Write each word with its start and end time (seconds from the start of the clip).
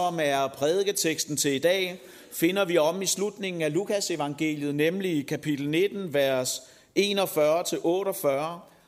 som 0.00 0.20
er 0.22 0.48
prædiketeksten 0.48 1.36
til 1.36 1.52
i 1.52 1.58
dag, 1.58 2.00
finder 2.32 2.64
vi 2.64 2.78
om 2.78 3.02
i 3.02 3.06
slutningen 3.06 3.62
af 3.62 3.72
Lukas 3.72 4.10
evangeliet, 4.10 4.74
nemlig 4.74 5.16
i 5.16 5.22
kapitel 5.22 5.68
19, 5.70 6.14
vers 6.14 6.58
41-48. 6.98 7.02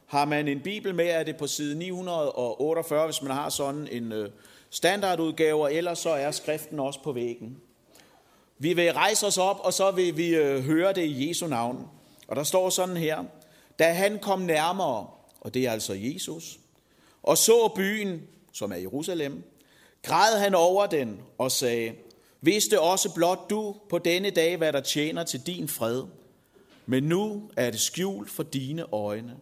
Har 0.06 0.24
man 0.24 0.48
en 0.48 0.60
bibel 0.60 0.94
med, 0.94 1.06
er 1.06 1.22
det 1.22 1.36
på 1.36 1.46
side 1.46 1.78
948, 1.78 3.04
hvis 3.04 3.22
man 3.22 3.32
har 3.32 3.48
sådan 3.48 3.88
en 3.90 4.12
øh, 4.12 4.30
standardudgave, 4.70 5.72
eller 5.72 5.94
så 5.94 6.10
er 6.10 6.30
skriften 6.30 6.80
også 6.80 7.02
på 7.02 7.12
væggen. 7.12 7.56
Vi 8.58 8.72
vil 8.72 8.92
rejse 8.92 9.26
os 9.26 9.38
op, 9.38 9.60
og 9.60 9.72
så 9.72 9.90
vil 9.90 10.16
vi 10.16 10.34
øh, 10.34 10.60
høre 10.60 10.92
det 10.92 11.04
i 11.04 11.28
Jesu 11.28 11.46
navn. 11.46 11.86
Og 12.26 12.36
der 12.36 12.42
står 12.42 12.70
sådan 12.70 12.96
her, 12.96 13.24
da 13.78 13.92
han 13.92 14.18
kom 14.18 14.40
nærmere, 14.40 15.06
og 15.40 15.54
det 15.54 15.66
er 15.66 15.72
altså 15.72 15.94
Jesus, 15.94 16.58
og 17.22 17.38
så 17.38 17.72
byen, 17.76 18.22
som 18.52 18.72
er 18.72 18.76
Jerusalem, 18.76 19.44
græd 20.02 20.38
han 20.38 20.54
over 20.54 20.86
den 20.86 21.20
og 21.38 21.52
sagde, 21.52 21.92
vidste 22.40 22.80
også 22.80 23.14
blot 23.14 23.50
du 23.50 23.76
på 23.90 23.98
denne 23.98 24.30
dag, 24.30 24.56
hvad 24.56 24.72
der 24.72 24.80
tjener 24.80 25.24
til 25.24 25.40
din 25.40 25.68
fred. 25.68 26.02
Men 26.86 27.02
nu 27.02 27.50
er 27.56 27.70
det 27.70 27.80
skjult 27.80 28.30
for 28.30 28.42
dine 28.42 28.92
øjne. 28.92 29.36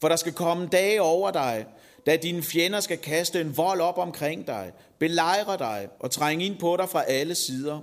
For 0.00 0.08
der 0.08 0.16
skal 0.16 0.32
komme 0.32 0.66
dage 0.66 1.02
over 1.02 1.30
dig, 1.30 1.66
da 2.06 2.16
dine 2.16 2.42
fjender 2.42 2.80
skal 2.80 2.98
kaste 2.98 3.40
en 3.40 3.56
vold 3.56 3.80
op 3.80 3.98
omkring 3.98 4.46
dig, 4.46 4.72
belejre 4.98 5.58
dig 5.58 5.88
og 6.00 6.10
trænge 6.10 6.46
ind 6.46 6.58
på 6.58 6.76
dig 6.76 6.88
fra 6.88 7.04
alle 7.04 7.34
sider. 7.34 7.80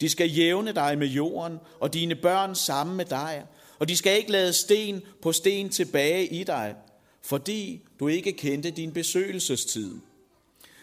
De 0.00 0.08
skal 0.08 0.30
jævne 0.30 0.72
dig 0.72 0.98
med 0.98 1.06
jorden, 1.06 1.58
og 1.80 1.94
dine 1.94 2.14
børn 2.14 2.54
sammen 2.54 2.96
med 2.96 3.04
dig, 3.04 3.44
og 3.78 3.88
de 3.88 3.96
skal 3.96 4.18
ikke 4.18 4.32
lade 4.32 4.52
sten 4.52 5.02
på 5.22 5.32
sten 5.32 5.68
tilbage 5.68 6.26
i 6.26 6.44
dig, 6.44 6.74
fordi 7.22 7.82
du 8.00 8.08
ikke 8.08 8.32
kendte 8.32 8.70
din 8.70 8.92
besøgelsestid. 8.92 9.94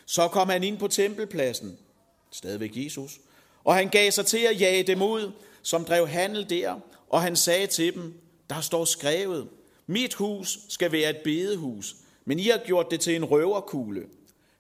Så 0.06 0.28
kom 0.28 0.50
han 0.50 0.64
ind 0.64 0.78
på 0.78 0.88
tempelpladsen, 0.88 1.78
stadigvæk 2.32 2.72
Jesus, 2.76 3.20
og 3.64 3.76
han 3.76 3.90
gav 3.90 4.12
sig 4.12 4.26
til 4.26 4.38
at 4.38 4.62
jage 4.62 4.84
dem 4.84 5.02
ud, 5.02 5.32
som 5.62 5.86
drev 5.86 6.08
handel 6.08 6.50
der, 6.50 6.80
og 7.10 7.22
han 7.22 7.36
sagde 7.36 7.68
til 7.68 7.94
dem, 7.94 8.14
der 8.50 8.62
står 8.62 8.86
skrevet, 8.86 9.48
mit 9.88 10.14
hus 10.14 10.60
skal 10.70 10.92
være 10.92 11.10
et 11.10 11.22
bedehus, 11.24 11.96
men 12.26 12.40
I 12.40 12.48
har 12.48 12.62
gjort 12.66 12.92
det 12.92 13.00
til 13.00 13.16
en 13.16 13.26
røverkugle. 13.26 14.06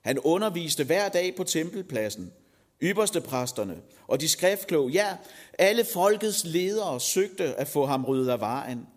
Han 0.01 0.19
underviste 0.19 0.83
hver 0.83 1.09
dag 1.09 1.35
på 1.35 1.43
tempelpladsen, 1.43 2.31
ypperste 2.81 3.21
præsterne 3.21 3.81
og 4.07 4.21
de 4.21 4.27
skriftkloge, 4.29 4.91
ja, 4.91 5.17
alle 5.59 5.85
folkets 5.85 6.43
ledere 6.45 6.99
søgte 6.99 7.43
at 7.43 7.67
få 7.67 7.85
ham 7.85 8.05
ryddet 8.05 8.29
af 8.29 8.39
vejen. 8.39 8.87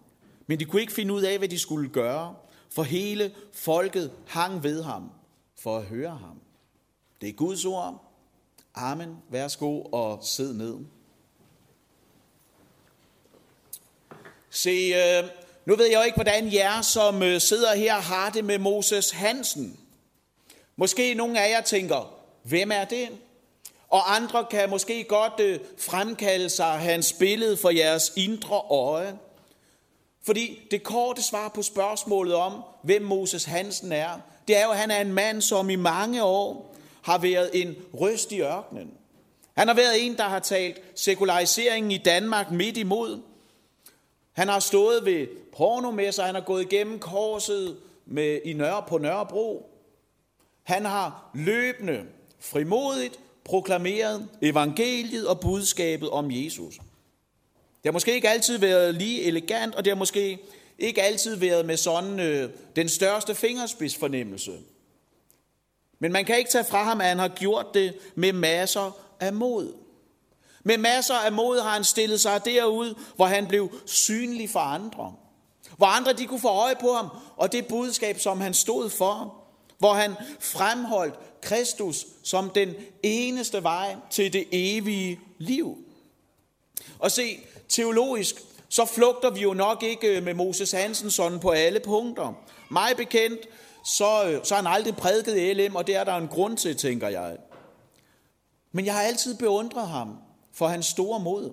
Men 0.46 0.60
de 0.60 0.64
kunne 0.64 0.80
ikke 0.80 0.92
finde 0.92 1.14
ud 1.14 1.22
af, 1.22 1.38
hvad 1.38 1.48
de 1.48 1.58
skulle 1.58 1.88
gøre, 1.88 2.34
for 2.70 2.82
hele 2.82 3.34
folket 3.52 4.10
hang 4.26 4.62
ved 4.62 4.82
ham 4.82 5.10
for 5.58 5.76
at 5.76 5.84
høre 5.84 6.16
ham. 6.16 6.40
Det 7.20 7.28
er 7.28 7.32
Guds 7.32 7.64
ord. 7.64 8.04
Amen. 8.74 9.16
Værsgo 9.30 9.82
og 9.82 10.18
sid 10.22 10.52
ned. 10.52 10.76
Se, 14.50 14.70
øh, 14.70 15.24
nu 15.66 15.76
ved 15.76 15.86
jeg 15.86 15.98
jo 15.98 16.02
ikke, 16.02 16.16
hvordan 16.16 16.52
jer, 16.52 16.82
som 16.82 17.22
øh, 17.22 17.40
sidder 17.40 17.74
her, 17.74 17.94
har 17.94 18.30
det 18.30 18.44
med 18.44 18.58
Moses 18.58 19.10
Hansen. 19.10 19.80
Måske 20.76 21.14
nogle 21.14 21.40
af 21.40 21.50
jer 21.50 21.60
tænker, 21.60 22.14
hvem 22.42 22.70
er 22.72 22.84
det? 22.84 23.08
Og 23.88 24.14
andre 24.14 24.46
kan 24.50 24.70
måske 24.70 25.04
godt 25.04 25.40
øh, 25.40 25.60
fremkalde 25.78 26.50
sig 26.50 26.66
hans 26.66 27.12
billede 27.12 27.56
for 27.56 27.70
jeres 27.70 28.12
indre 28.16 28.56
øje. 28.70 29.18
Fordi 30.22 30.66
det 30.70 30.82
korte 30.82 31.22
svar 31.22 31.48
på 31.48 31.62
spørgsmålet 31.62 32.34
om, 32.34 32.62
hvem 32.82 33.02
Moses 33.02 33.44
Hansen 33.44 33.92
er, 33.92 34.20
det 34.48 34.56
er 34.56 34.64
jo, 34.64 34.70
at 34.70 34.78
han 34.78 34.90
er 34.90 35.00
en 35.00 35.12
mand, 35.12 35.42
som 35.42 35.70
i 35.70 35.76
mange 35.76 36.22
år 36.22 36.74
har 37.02 37.18
været 37.18 37.50
en 37.54 37.76
røst 37.94 38.32
i 38.32 38.40
ørkenen. 38.40 38.90
Han 39.56 39.68
har 39.68 39.74
været 39.74 40.06
en, 40.06 40.16
der 40.16 40.24
har 40.24 40.38
talt 40.38 40.80
sekulariseringen 40.94 41.90
i 41.90 41.98
Danmark 41.98 42.50
midt 42.50 42.76
imod. 42.76 43.20
Han 44.32 44.48
har 44.48 44.60
stået 44.60 45.04
ved 45.04 45.26
pornomesser, 45.56 46.22
han 46.22 46.34
har 46.34 46.42
gået 46.42 46.62
igennem 46.62 46.98
korset 46.98 47.76
med, 48.06 48.40
i 48.44 48.52
Nørre, 48.52 48.82
på 48.88 48.98
Nørrebro. 48.98 49.70
Han 50.62 50.84
har 50.84 51.30
løbende, 51.34 52.02
frimodigt 52.40 53.18
proklameret 53.44 54.28
evangeliet 54.42 55.26
og 55.26 55.40
budskabet 55.40 56.10
om 56.10 56.30
Jesus. 56.30 56.74
Det 56.74 57.84
har 57.84 57.92
måske 57.92 58.14
ikke 58.14 58.28
altid 58.28 58.58
været 58.58 58.94
lige 58.94 59.22
elegant, 59.22 59.74
og 59.74 59.84
det 59.84 59.90
har 59.90 59.96
måske 59.96 60.38
ikke 60.78 61.02
altid 61.02 61.36
været 61.36 61.66
med 61.66 61.76
sådan 61.76 62.20
øh, 62.20 62.50
den 62.76 62.88
største 62.88 63.34
fingerspidsfornemmelse. 63.34 64.58
Men 65.98 66.12
man 66.12 66.24
kan 66.24 66.38
ikke 66.38 66.50
tage 66.50 66.64
fra 66.64 66.82
ham, 66.82 67.00
at 67.00 67.06
han 67.06 67.18
har 67.18 67.28
gjort 67.28 67.66
det 67.74 67.94
med 68.14 68.32
masser 68.32 68.98
af 69.20 69.32
mod. 69.32 69.74
Med 70.64 70.78
masser 70.78 71.14
af 71.14 71.32
mod 71.32 71.60
har 71.60 71.70
han 71.70 71.84
stillet 71.84 72.20
sig 72.20 72.44
derud, 72.44 72.94
hvor 73.16 73.26
han 73.26 73.46
blev 73.46 73.70
synlig 73.86 74.50
for 74.50 74.60
andre. 74.60 75.14
Hvor 75.76 75.86
andre 75.86 76.12
de 76.12 76.26
kunne 76.26 76.40
få 76.40 76.48
øje 76.48 76.76
på 76.80 76.92
ham, 76.92 77.08
og 77.36 77.52
det 77.52 77.66
budskab, 77.66 78.20
som 78.20 78.40
han 78.40 78.54
stod 78.54 78.90
for. 78.90 79.42
Hvor 79.78 79.92
han 79.92 80.14
fremholdt 80.40 81.40
Kristus 81.40 82.06
som 82.22 82.50
den 82.50 82.74
eneste 83.02 83.62
vej 83.62 83.96
til 84.10 84.32
det 84.32 84.44
evige 84.52 85.20
liv. 85.38 85.78
Og 86.98 87.10
se, 87.10 87.38
teologisk, 87.68 88.42
så 88.68 88.84
flugter 88.84 89.30
vi 89.30 89.40
jo 89.40 89.54
nok 89.54 89.82
ikke 89.82 90.16
øh, 90.16 90.22
med 90.22 90.34
Moses 90.34 90.72
Hansen 90.72 91.10
sådan 91.10 91.40
på 91.40 91.50
alle 91.50 91.80
punkter. 91.80 92.32
Mig 92.70 92.96
bekendt, 92.96 93.40
så, 93.84 94.24
øh, 94.26 94.44
så 94.44 94.54
har 94.54 94.62
han 94.62 94.72
aldrig 94.72 94.96
prædiket 94.96 95.56
LM, 95.56 95.76
og 95.76 95.86
det 95.86 95.96
er 95.96 96.04
der 96.04 96.16
en 96.16 96.28
grund 96.28 96.56
til, 96.56 96.76
tænker 96.76 97.08
jeg. 97.08 97.36
Men 98.72 98.86
jeg 98.86 98.94
har 98.94 99.02
altid 99.02 99.38
beundret 99.38 99.88
ham 99.88 100.18
for 100.52 100.66
hans 100.66 100.86
store 100.86 101.20
mod. 101.20 101.50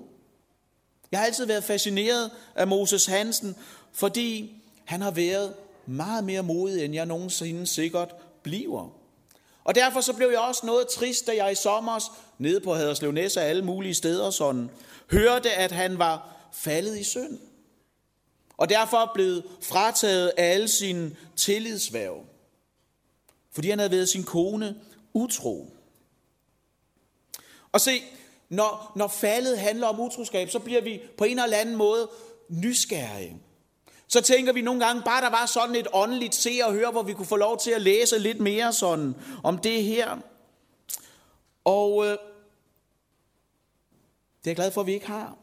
Jeg 1.12 1.20
har 1.20 1.26
altid 1.26 1.46
været 1.46 1.64
fascineret 1.64 2.32
af 2.56 2.68
Moses 2.68 3.06
Hansen, 3.06 3.56
fordi 3.94 4.56
han 4.86 5.02
har 5.02 5.12
været 5.12 5.54
meget 5.86 6.24
mere 6.24 6.44
modig, 6.44 6.86
end 6.86 6.94
jeg 6.94 7.06
nogensinde 7.06 7.68
sikkert 7.68 8.16
bliver. 8.44 8.90
Og 9.64 9.76
derfor 9.76 10.02
så 10.02 10.14
blev 10.14 10.30
jeg 10.30 10.40
også 10.40 10.66
noget 10.66 10.88
trist, 10.88 11.28
da 11.28 11.36
jeg 11.36 11.52
i 11.52 11.56
sommer 11.56 12.00
nede 12.38 12.60
på 12.60 12.74
Haderslev 12.74 13.12
Næs 13.12 13.38
og 13.38 13.44
alle 13.44 13.66
mulige 13.66 13.94
steder 13.94 14.30
sådan, 14.30 14.70
hørte, 15.12 15.52
at 15.52 15.72
han 15.72 16.00
var 16.00 16.33
faldet 16.54 17.00
i 17.00 17.04
synd. 17.04 17.40
Og 18.58 18.70
derfor 18.70 19.12
blev 19.14 19.42
frataget 19.62 20.32
alle 20.38 20.68
sine 20.68 21.16
tillidsværv. 21.36 22.26
Fordi 23.52 23.70
han 23.70 23.80
havde 23.80 23.92
været 23.92 24.10
sin 24.10 24.24
kone 24.24 24.76
utro. 25.14 25.74
Og 27.72 27.82
se, 27.82 28.02
når, 28.50 28.92
når 28.96 29.08
faldet 29.08 29.60
handler 29.60 29.88
om 29.88 30.00
utroskab, 30.00 30.50
så 30.50 30.60
bliver 30.60 30.82
vi 30.82 31.02
på 31.18 31.24
en 31.24 31.40
eller 31.40 31.58
anden 31.58 31.76
måde 31.76 32.10
nysgerrige. 32.50 33.42
Så 34.08 34.22
tænker 34.22 34.54
vi 34.54 34.62
nogle 34.62 34.86
gange, 34.86 35.02
bare 35.02 35.22
der 35.22 35.30
var 35.30 35.46
sådan 35.46 35.76
et 35.76 35.88
åndeligt 35.94 36.36
se 36.36 36.60
og 36.64 36.74
høre, 36.74 36.92
hvor 36.92 37.04
vi 37.04 37.14
kunne 37.14 37.26
få 37.26 37.36
lov 37.36 37.60
til 37.60 37.72
at 37.72 37.82
læse 37.82 38.20
lidt 38.20 38.40
mere 38.40 38.74
sådan 38.74 39.16
om 39.44 39.58
det 39.58 39.84
her. 39.84 40.18
Og 41.64 42.06
øh, 42.06 42.12
det 42.12 42.18
er 44.46 44.52
jeg 44.52 44.56
glad 44.56 44.72
for, 44.72 44.82
at 44.82 44.88
vi 44.88 44.94
ikke 44.94 45.08
har. 45.08 45.43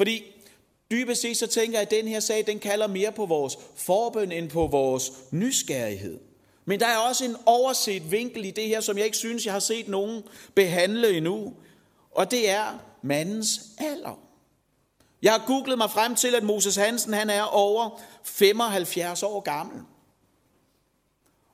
Fordi 0.00 0.24
dybest 0.90 1.22
set 1.22 1.36
så 1.36 1.46
tænker 1.46 1.78
jeg, 1.78 1.82
at 1.82 1.90
den 1.90 2.08
her 2.08 2.20
sag, 2.20 2.46
den 2.46 2.58
kalder 2.58 2.86
mere 2.86 3.12
på 3.12 3.26
vores 3.26 3.58
forbøn 3.76 4.32
end 4.32 4.50
på 4.50 4.66
vores 4.66 5.12
nysgerrighed. 5.30 6.20
Men 6.64 6.80
der 6.80 6.86
er 6.86 6.96
også 6.96 7.24
en 7.24 7.36
overset 7.46 8.10
vinkel 8.10 8.44
i 8.44 8.50
det 8.50 8.68
her, 8.68 8.80
som 8.80 8.96
jeg 8.96 9.04
ikke 9.04 9.16
synes, 9.16 9.44
jeg 9.44 9.52
har 9.52 9.60
set 9.60 9.88
nogen 9.88 10.22
behandle 10.54 11.16
endnu. 11.16 11.54
Og 12.10 12.30
det 12.30 12.50
er 12.50 12.78
mandens 13.02 13.60
alder. 13.78 14.20
Jeg 15.22 15.32
har 15.32 15.46
googlet 15.46 15.78
mig 15.78 15.90
frem 15.90 16.14
til, 16.14 16.34
at 16.34 16.42
Moses 16.42 16.76
Hansen 16.76 17.12
han 17.12 17.30
er 17.30 17.42
over 17.42 18.00
75 18.22 19.22
år 19.22 19.40
gammel. 19.40 19.82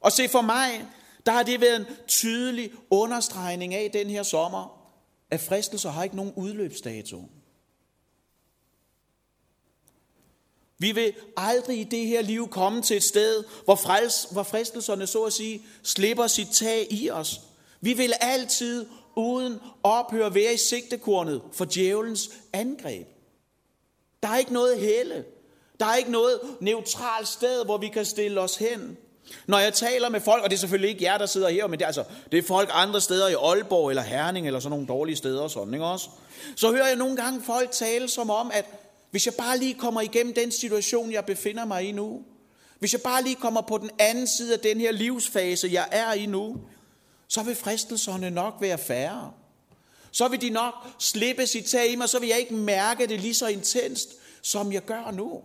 Og 0.01 0.13
se 0.13 0.29
for 0.29 0.41
mig, 0.41 0.85
der 1.27 1.33
har 1.33 1.43
det 1.43 1.61
været 1.61 1.77
en 1.77 1.87
tydelig 2.07 2.71
understregning 2.91 3.75
af 3.75 3.91
den 3.93 4.11
her 4.11 4.23
sommer, 4.23 4.91
at 5.31 5.41
fristelser 5.41 5.91
har 5.91 6.05
ikke 6.05 6.17
nogen 6.17 6.33
udløbsdato. 6.37 7.23
Vi 10.79 10.93
vil 10.93 11.13
aldrig 11.37 11.81
i 11.81 11.85
det 11.85 12.07
her 12.07 12.23
liv 12.23 12.49
komme 12.49 12.83
til 12.83 12.97
et 12.97 13.03
sted, 13.03 13.45
hvor, 13.65 13.75
frels, 13.75 14.29
hvor 14.31 14.43
fristelserne 14.43 15.07
så 15.07 15.23
at 15.23 15.33
sige 15.33 15.63
slipper 15.83 16.27
sit 16.27 16.49
tag 16.53 16.87
i 16.91 17.11
os. 17.11 17.41
Vi 17.81 17.93
vil 17.93 18.13
altid 18.21 18.87
uden 19.17 19.61
ophør 19.83 20.29
være 20.29 20.55
i 20.55 20.57
sigtekornet 20.57 21.43
for 21.53 21.65
djævelens 21.65 22.31
angreb. 22.53 23.07
Der 24.23 24.29
er 24.29 24.37
ikke 24.37 24.53
noget 24.53 24.81
helle. 24.81 25.25
Der 25.81 25.87
er 25.87 25.95
ikke 25.97 26.11
noget 26.11 26.41
neutralt 26.61 27.29
sted, 27.29 27.65
hvor 27.65 27.79
vi 27.79 27.89
kan 27.89 28.05
stille 28.05 28.41
os 28.41 28.57
hen. 28.57 28.97
Når 29.47 29.59
jeg 29.59 29.75
taler 29.75 30.09
med 30.09 30.21
folk, 30.21 30.45
og 30.45 30.51
det 30.51 30.57
er 30.57 30.61
selvfølgelig 30.61 30.91
ikke 30.91 31.05
jer, 31.05 31.19
der 31.19 31.27
sidder 31.27 31.49
her, 31.49 31.67
men 31.67 31.79
det 31.79 31.83
er, 31.83 31.87
altså, 31.87 32.05
det 32.33 32.39
er 32.39 32.43
folk 32.43 32.71
andre 32.73 33.01
steder 33.01 33.29
i 33.29 33.35
Aalborg 33.35 33.91
eller 33.91 34.03
Herning 34.03 34.47
eller 34.47 34.61
sådan 34.61 34.71
nogle 34.71 34.87
dårlige 34.87 35.17
steder, 35.17 35.49
sådan, 35.49 35.75
ikke 35.75 35.87
også? 35.87 36.09
så 36.57 36.71
hører 36.71 36.87
jeg 36.87 36.97
nogle 36.97 37.17
gange 37.17 37.43
folk 37.43 37.71
tale 37.71 38.09
som 38.09 38.31
om, 38.31 38.51
at 38.55 38.65
hvis 39.11 39.27
jeg 39.27 39.35
bare 39.35 39.59
lige 39.59 39.75
kommer 39.75 40.01
igennem 40.01 40.35
den 40.35 40.53
situation, 40.53 41.13
jeg 41.13 41.25
befinder 41.25 41.65
mig 41.65 41.85
i 41.85 41.93
nu, 41.93 42.25
hvis 42.79 42.93
jeg 42.93 43.03
bare 43.03 43.23
lige 43.23 43.35
kommer 43.35 43.61
på 43.61 43.79
den 43.79 43.91
anden 43.99 44.27
side 44.27 44.55
af 44.55 44.61
den 44.61 44.81
her 44.81 44.93
livsfase, 44.93 45.69
jeg 45.73 45.89
er 45.91 46.13
i 46.13 46.27
nu, 46.27 46.57
så 47.29 47.43
vil 47.43 47.55
fristelserne 47.55 48.31
nok 48.31 48.55
være 48.61 48.79
færre. 48.79 49.33
Så 50.11 50.29
vil 50.29 50.41
de 50.41 50.51
nok 50.51 50.75
slippe 50.99 51.47
sit 51.47 51.65
tag 51.65 51.93
i 51.93 51.97
mig, 51.97 52.09
så 52.09 52.19
vil 52.19 52.29
jeg 52.29 52.39
ikke 52.39 52.55
mærke 52.55 53.07
det 53.07 53.21
lige 53.21 53.35
så 53.35 53.47
intenst, 53.47 54.09
som 54.43 54.73
jeg 54.73 54.85
gør 54.85 55.11
nu. 55.11 55.43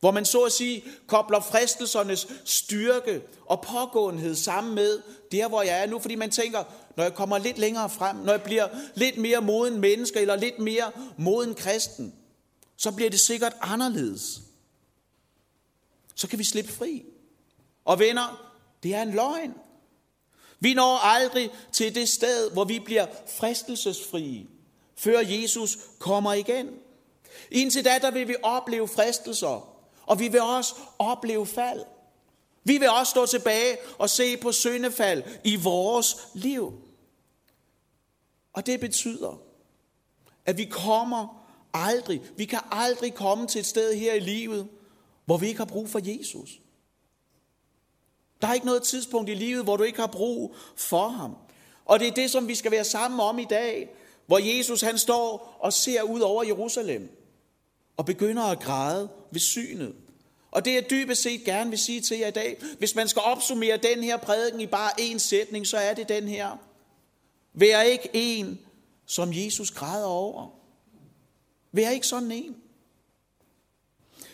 Hvor 0.00 0.10
man 0.10 0.24
så 0.24 0.40
at 0.40 0.52
sige 0.52 0.84
kobler 1.06 1.40
fristelsernes 1.40 2.26
styrke 2.44 3.22
og 3.46 3.60
pågåenhed 3.60 4.34
sammen 4.34 4.74
med 4.74 5.02
der, 5.32 5.48
hvor 5.48 5.62
jeg 5.62 5.82
er 5.82 5.86
nu. 5.86 5.98
Fordi 5.98 6.14
man 6.14 6.30
tænker, 6.30 6.64
når 6.96 7.04
jeg 7.04 7.14
kommer 7.14 7.38
lidt 7.38 7.58
længere 7.58 7.90
frem, 7.90 8.16
når 8.16 8.32
jeg 8.32 8.42
bliver 8.42 8.68
lidt 8.94 9.18
mere 9.18 9.40
moden 9.40 9.80
menneske 9.80 10.20
eller 10.20 10.36
lidt 10.36 10.58
mere 10.58 10.92
moden 11.16 11.54
kristen, 11.54 12.14
så 12.76 12.92
bliver 12.92 13.10
det 13.10 13.20
sikkert 13.20 13.56
anderledes. 13.60 14.40
Så 16.14 16.28
kan 16.28 16.38
vi 16.38 16.44
slippe 16.44 16.72
fri. 16.72 17.04
Og 17.84 17.98
venner, 17.98 18.54
det 18.82 18.94
er 18.94 19.02
en 19.02 19.10
løgn. 19.10 19.54
Vi 20.60 20.74
når 20.74 20.98
aldrig 20.98 21.50
til 21.72 21.94
det 21.94 22.08
sted, 22.08 22.50
hvor 22.50 22.64
vi 22.64 22.78
bliver 22.78 23.06
fristelsesfrie, 23.38 24.46
før 24.96 25.20
Jesus 25.20 25.78
kommer 25.98 26.32
igen. 26.32 26.68
Indtil 27.50 27.84
da, 27.84 27.98
der 28.02 28.10
vil 28.10 28.28
vi 28.28 28.34
opleve 28.42 28.88
fristelser, 28.88 29.77
og 30.08 30.18
vi 30.18 30.28
vil 30.28 30.40
også 30.40 30.74
opleve 30.98 31.46
fald. 31.46 31.84
Vi 32.64 32.78
vil 32.78 32.90
også 32.90 33.10
stå 33.10 33.26
tilbage 33.26 33.76
og 33.98 34.10
se 34.10 34.36
på 34.36 34.52
syndefald 34.52 35.22
i 35.44 35.56
vores 35.56 36.16
liv. 36.34 36.72
Og 38.52 38.66
det 38.66 38.80
betyder, 38.80 39.40
at 40.46 40.56
vi 40.56 40.64
kommer 40.64 41.44
aldrig, 41.74 42.22
vi 42.36 42.44
kan 42.44 42.58
aldrig 42.70 43.14
komme 43.14 43.46
til 43.46 43.58
et 43.58 43.66
sted 43.66 43.94
her 43.94 44.14
i 44.14 44.20
livet, 44.20 44.68
hvor 45.24 45.36
vi 45.36 45.46
ikke 45.46 45.58
har 45.58 45.64
brug 45.64 45.88
for 45.88 46.00
Jesus. 46.02 46.60
Der 48.42 48.48
er 48.48 48.54
ikke 48.54 48.66
noget 48.66 48.82
tidspunkt 48.82 49.30
i 49.30 49.34
livet, 49.34 49.64
hvor 49.64 49.76
du 49.76 49.82
ikke 49.82 50.00
har 50.00 50.06
brug 50.06 50.54
for 50.76 51.08
ham. 51.08 51.36
Og 51.84 52.00
det 52.00 52.08
er 52.08 52.12
det, 52.12 52.30
som 52.30 52.48
vi 52.48 52.54
skal 52.54 52.70
være 52.70 52.84
sammen 52.84 53.20
om 53.20 53.38
i 53.38 53.44
dag, 53.44 53.88
hvor 54.26 54.38
Jesus 54.38 54.80
han 54.80 54.98
står 54.98 55.56
og 55.60 55.72
ser 55.72 56.02
ud 56.02 56.20
over 56.20 56.42
Jerusalem 56.42 57.17
og 57.98 58.06
begynder 58.06 58.42
at 58.42 58.60
græde 58.60 59.08
ved 59.30 59.40
synet. 59.40 59.94
Og 60.50 60.64
det 60.64 60.74
jeg 60.74 60.90
dybest 60.90 61.22
set 61.22 61.44
gerne 61.44 61.70
vil 61.70 61.78
sige 61.78 62.00
til 62.00 62.18
jer 62.18 62.28
i 62.28 62.30
dag, 62.30 62.62
hvis 62.78 62.94
man 62.94 63.08
skal 63.08 63.22
opsummere 63.22 63.76
den 63.76 64.02
her 64.02 64.16
prædiken 64.16 64.60
i 64.60 64.66
bare 64.66 64.90
én 65.00 65.18
sætning, 65.18 65.66
så 65.66 65.76
er 65.76 65.94
det 65.94 66.08
den 66.08 66.28
her. 66.28 66.56
Vær 67.52 67.82
ikke 67.82 68.10
en, 68.12 68.58
som 69.06 69.30
Jesus 69.32 69.70
græder 69.70 70.06
over. 70.06 70.48
Vær 71.72 71.90
ikke 71.90 72.06
sådan 72.06 72.32
en. 72.32 72.56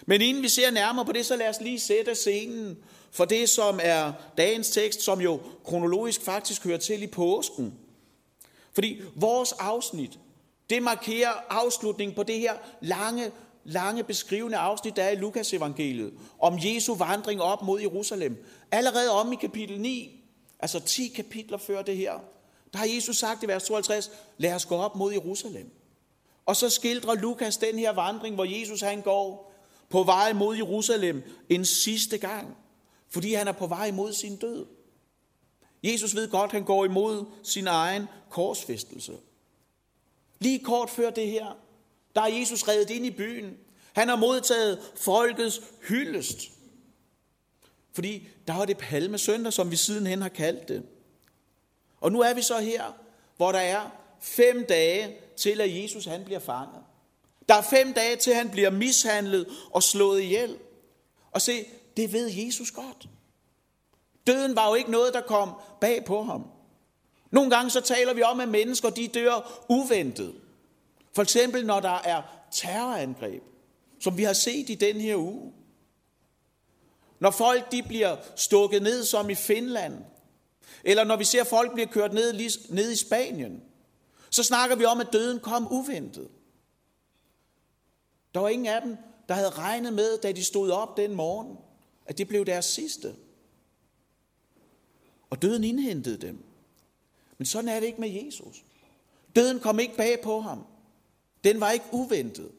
Men 0.06 0.20
inden 0.20 0.42
vi 0.42 0.48
ser 0.48 0.70
nærmere 0.70 1.04
på 1.04 1.12
det, 1.12 1.26
så 1.26 1.36
lad 1.36 1.48
os 1.48 1.60
lige 1.60 1.80
sætte 1.80 2.14
scenen 2.14 2.78
for 3.10 3.24
det, 3.24 3.48
som 3.48 3.80
er 3.82 4.12
dagens 4.38 4.70
tekst, 4.70 5.02
som 5.02 5.20
jo 5.20 5.40
kronologisk 5.64 6.22
faktisk 6.22 6.64
hører 6.64 6.78
til 6.78 7.02
i 7.02 7.06
påsken. 7.06 7.74
Fordi 8.72 9.00
vores 9.14 9.52
afsnit, 9.52 10.18
det 10.70 10.82
markerer 10.82 11.32
afslutningen 11.48 12.14
på 12.14 12.22
det 12.22 12.40
her 12.40 12.54
lange, 12.80 13.32
lange 13.64 14.04
beskrivende 14.04 14.56
afsnit, 14.56 14.96
der 14.96 15.02
er 15.02 15.10
i 15.10 15.16
Lukas 15.16 15.52
evangeliet, 15.52 16.14
om 16.38 16.58
Jesu 16.62 16.94
vandring 16.94 17.42
op 17.42 17.62
mod 17.62 17.80
Jerusalem. 17.80 18.44
Allerede 18.70 19.10
om 19.10 19.32
i 19.32 19.36
kapitel 19.36 19.80
9, 19.80 20.24
altså 20.60 20.80
10 20.80 21.08
kapitler 21.08 21.58
før 21.58 21.82
det 21.82 21.96
her, 21.96 22.12
der 22.72 22.78
har 22.78 22.86
Jesus 22.86 23.16
sagt 23.16 23.42
i 23.42 23.48
vers 23.48 23.64
52, 23.64 24.10
lad 24.38 24.54
os 24.54 24.66
gå 24.66 24.76
op 24.76 24.96
mod 24.96 25.12
Jerusalem. 25.12 25.70
Og 26.46 26.56
så 26.56 26.70
skildrer 26.70 27.14
Lukas 27.14 27.56
den 27.56 27.78
her 27.78 27.92
vandring, 27.92 28.34
hvor 28.34 28.44
Jesus 28.44 28.80
han 28.80 29.00
går 29.00 29.52
på 29.88 30.02
vej 30.02 30.32
mod 30.32 30.56
Jerusalem 30.56 31.22
en 31.48 31.64
sidste 31.64 32.18
gang, 32.18 32.56
fordi 33.08 33.34
han 33.34 33.48
er 33.48 33.52
på 33.52 33.66
vej 33.66 33.90
mod 33.90 34.12
sin 34.12 34.36
død. 34.36 34.66
Jesus 35.82 36.14
ved 36.14 36.30
godt, 36.30 36.48
at 36.48 36.52
han 36.52 36.64
går 36.64 36.84
imod 36.84 37.24
sin 37.42 37.66
egen 37.66 38.06
korsfæstelse. 38.30 39.12
Lige 40.38 40.58
kort 40.58 40.90
før 40.90 41.10
det 41.10 41.26
her, 41.26 41.58
der 42.14 42.22
er 42.22 42.26
Jesus 42.26 42.68
reddet 42.68 42.90
ind 42.90 43.06
i 43.06 43.10
byen. 43.10 43.56
Han 43.92 44.08
har 44.08 44.16
modtaget 44.16 44.92
folkets 44.96 45.60
hyldest. 45.88 46.38
Fordi 47.92 48.28
der 48.46 48.54
var 48.54 48.64
det 48.64 48.78
palme 48.78 49.18
søndag, 49.18 49.52
som 49.52 49.70
vi 49.70 49.76
sidenhen 49.76 50.22
har 50.22 50.28
kaldt 50.28 50.68
det. 50.68 50.82
Og 52.00 52.12
nu 52.12 52.20
er 52.20 52.34
vi 52.34 52.42
så 52.42 52.58
her, 52.58 52.82
hvor 53.36 53.52
der 53.52 53.58
er 53.58 53.90
fem 54.20 54.66
dage 54.68 55.16
til, 55.36 55.60
at 55.60 55.82
Jesus 55.82 56.04
han 56.04 56.24
bliver 56.24 56.40
fanget. 56.40 56.82
Der 57.48 57.54
er 57.54 57.62
fem 57.62 57.92
dage 57.92 58.16
til, 58.16 58.30
at 58.30 58.36
han 58.36 58.50
bliver 58.50 58.70
mishandlet 58.70 59.46
og 59.70 59.82
slået 59.82 60.22
ihjel. 60.22 60.58
Og 61.32 61.40
se, 61.40 61.64
det 61.96 62.12
ved 62.12 62.30
Jesus 62.30 62.70
godt. 62.70 63.08
Døden 64.26 64.56
var 64.56 64.68
jo 64.68 64.74
ikke 64.74 64.90
noget, 64.90 65.14
der 65.14 65.20
kom 65.20 65.50
bag 65.80 66.04
på 66.04 66.22
ham. 66.22 66.50
Nogle 67.30 67.50
gange 67.50 67.70
så 67.70 67.80
taler 67.80 68.14
vi 68.14 68.22
om, 68.22 68.40
at 68.40 68.48
mennesker 68.48 68.90
de 68.90 69.08
dør 69.08 69.64
uventet. 69.68 70.34
For 71.14 71.22
eksempel 71.22 71.66
når 71.66 71.80
der 71.80 71.98
er 72.04 72.22
terrorangreb, 72.50 73.42
som 74.00 74.16
vi 74.16 74.22
har 74.22 74.32
set 74.32 74.70
i 74.70 74.74
den 74.74 75.00
her 75.00 75.16
uge. 75.16 75.52
Når 77.18 77.30
folk 77.30 77.72
de 77.72 77.82
bliver 77.82 78.16
stukket 78.36 78.82
ned 78.82 79.04
som 79.04 79.30
i 79.30 79.34
Finland, 79.34 80.04
eller 80.84 81.04
når 81.04 81.16
vi 81.16 81.24
ser 81.24 81.44
folk 81.44 81.72
bliver 81.72 81.86
kørt 81.86 82.12
ned, 82.12 82.32
ned 82.70 82.90
i 82.92 82.96
Spanien, 82.96 83.62
så 84.30 84.42
snakker 84.42 84.76
vi 84.76 84.84
om, 84.84 85.00
at 85.00 85.08
døden 85.12 85.40
kom 85.40 85.72
uventet. 85.72 86.28
Der 88.34 88.40
var 88.40 88.48
ingen 88.48 88.66
af 88.66 88.82
dem, 88.82 88.96
der 89.28 89.34
havde 89.34 89.50
regnet 89.50 89.92
med, 89.92 90.18
da 90.18 90.32
de 90.32 90.44
stod 90.44 90.70
op 90.70 90.96
den 90.96 91.14
morgen, 91.14 91.58
at 92.06 92.18
det 92.18 92.28
blev 92.28 92.46
deres 92.46 92.64
sidste. 92.64 93.14
Og 95.30 95.42
døden 95.42 95.64
indhentede 95.64 96.18
dem. 96.18 96.44
Men 97.38 97.46
sådan 97.46 97.68
er 97.68 97.80
det 97.80 97.86
ikke 97.86 98.00
med 98.00 98.24
Jesus. 98.24 98.64
Døden 99.36 99.60
kom 99.60 99.78
ikke 99.78 99.96
bag 99.96 100.20
på 100.22 100.40
ham. 100.40 100.66
Den 101.44 101.60
var 101.60 101.70
ikke 101.70 101.84
uventet. 101.92 102.50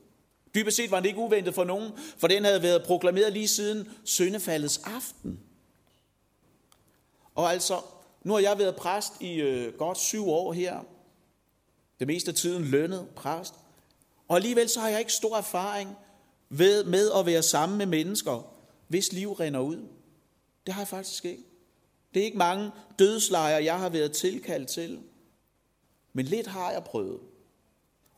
Dybest 0.56 0.78
set 0.78 0.92
var 0.92 1.00
den 1.00 1.06
ikke 1.06 1.20
uventet 1.20 1.56
for 1.56 1.64
nogen, 1.64 1.92
for 2.18 2.28
den 2.28 2.44
havde 2.44 2.64
været 2.64 2.84
proklameret 2.84 3.34
lige 3.34 3.48
siden 3.48 3.90
søndefaldets 4.04 4.78
aften. 4.78 5.40
Og 7.36 7.52
altså, 7.52 7.82
nu 8.24 8.34
har 8.34 8.40
jeg 8.40 8.58
været 8.58 8.76
præst 8.76 9.14
i 9.22 9.34
øh, 9.34 9.74
godt 9.74 9.98
syv 9.98 10.30
år 10.30 10.54
her. 10.54 10.80
Det 12.00 12.08
meste 12.08 12.32
af 12.32 12.36
tiden 12.36 12.64
lønnet 12.64 13.08
præst. 13.16 13.54
Og 14.28 14.36
alligevel 14.36 14.70
så 14.70 14.80
har 14.80 14.90
jeg 14.90 15.00
ikke 15.00 15.14
stor 15.14 15.38
erfaring 15.38 15.96
ved, 16.50 16.84
med 16.84 17.12
at 17.12 17.26
være 17.26 17.44
sammen 17.44 17.78
med 17.78 17.86
mennesker, 17.86 18.56
hvis 18.88 19.14
liv 19.14 19.32
render 19.32 19.60
ud. 19.60 19.88
Det 20.66 20.74
har 20.74 20.82
jeg 20.82 20.88
faktisk 20.88 21.26
ikke. 21.26 21.44
Det 22.14 22.20
er 22.20 22.26
ikke 22.26 22.38
mange 22.38 22.72
dødslejre, 23.00 23.64
jeg 23.64 23.80
har 23.80 23.90
været 23.90 24.12
tilkaldt 24.12 24.70
til. 24.70 25.00
Men 26.13 26.25
lidt 26.25 26.48
har 26.48 26.72
jeg 26.72 26.84
prøvet. 26.84 27.20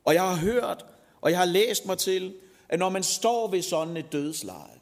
Og 0.07 0.13
jeg 0.13 0.23
har 0.23 0.35
hørt, 0.35 0.85
og 1.21 1.31
jeg 1.31 1.39
har 1.39 1.45
læst 1.45 1.85
mig 1.85 1.97
til, 1.97 2.35
at 2.69 2.79
når 2.79 2.89
man 2.89 3.03
står 3.03 3.47
ved 3.47 3.61
sådan 3.61 3.97
et 3.97 4.11
dødsleje, 4.11 4.79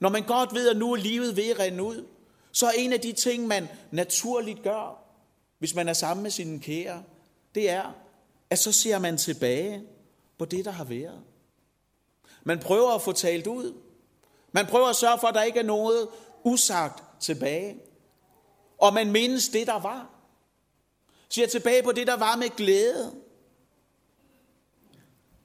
når 0.00 0.08
man 0.08 0.22
godt 0.22 0.54
ved, 0.54 0.68
at 0.68 0.76
nu 0.76 0.92
er 0.92 0.96
livet 0.96 1.36
ved 1.36 1.50
at 1.50 1.58
rende 1.58 1.82
ud, 1.82 2.06
så 2.52 2.66
er 2.66 2.70
en 2.70 2.92
af 2.92 3.00
de 3.00 3.12
ting, 3.12 3.46
man 3.46 3.68
naturligt 3.90 4.62
gør, 4.62 5.02
hvis 5.58 5.74
man 5.74 5.88
er 5.88 5.92
sammen 5.92 6.22
med 6.22 6.30
sine 6.30 6.60
kære, 6.60 7.02
det 7.54 7.70
er, 7.70 7.94
at 8.50 8.58
så 8.58 8.72
ser 8.72 8.98
man 8.98 9.16
tilbage 9.16 9.82
på 10.38 10.44
det, 10.44 10.64
der 10.64 10.70
har 10.70 10.84
været. 10.84 11.20
Man 12.44 12.58
prøver 12.58 12.94
at 12.94 13.02
få 13.02 13.12
talt 13.12 13.46
ud. 13.46 13.74
Man 14.52 14.66
prøver 14.66 14.86
at 14.86 14.96
sørge 14.96 15.18
for, 15.18 15.26
at 15.26 15.34
der 15.34 15.42
ikke 15.42 15.58
er 15.58 15.64
noget 15.64 16.08
usagt 16.44 17.04
tilbage. 17.20 17.76
Og 18.78 18.94
man 18.94 19.12
mindes 19.12 19.48
det, 19.48 19.66
der 19.66 19.80
var. 19.80 20.10
Ser 21.28 21.46
tilbage 21.46 21.82
på 21.82 21.92
det, 21.92 22.06
der 22.06 22.16
var 22.16 22.36
med 22.36 22.48
glæde. 22.56 23.12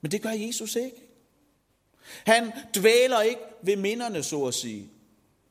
Men 0.01 0.11
det 0.11 0.21
gør 0.21 0.29
Jesus 0.29 0.75
ikke. 0.75 1.01
Han 2.25 2.51
dvæler 2.77 3.21
ikke 3.21 3.41
ved 3.63 3.75
minderne, 3.75 4.23
så 4.23 4.43
at 4.43 4.53
sige. 4.53 4.89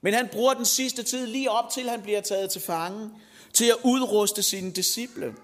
Men 0.00 0.14
han 0.14 0.28
bruger 0.32 0.54
den 0.54 0.64
sidste 0.64 1.02
tid 1.02 1.26
lige 1.26 1.50
op 1.50 1.70
til, 1.70 1.88
han 1.88 2.02
bliver 2.02 2.20
taget 2.20 2.50
til 2.50 2.60
fange, 2.60 3.10
til 3.52 3.64
at 3.64 3.76
udruste 3.84 4.42
sine 4.42 4.70
disciple. 4.70 5.34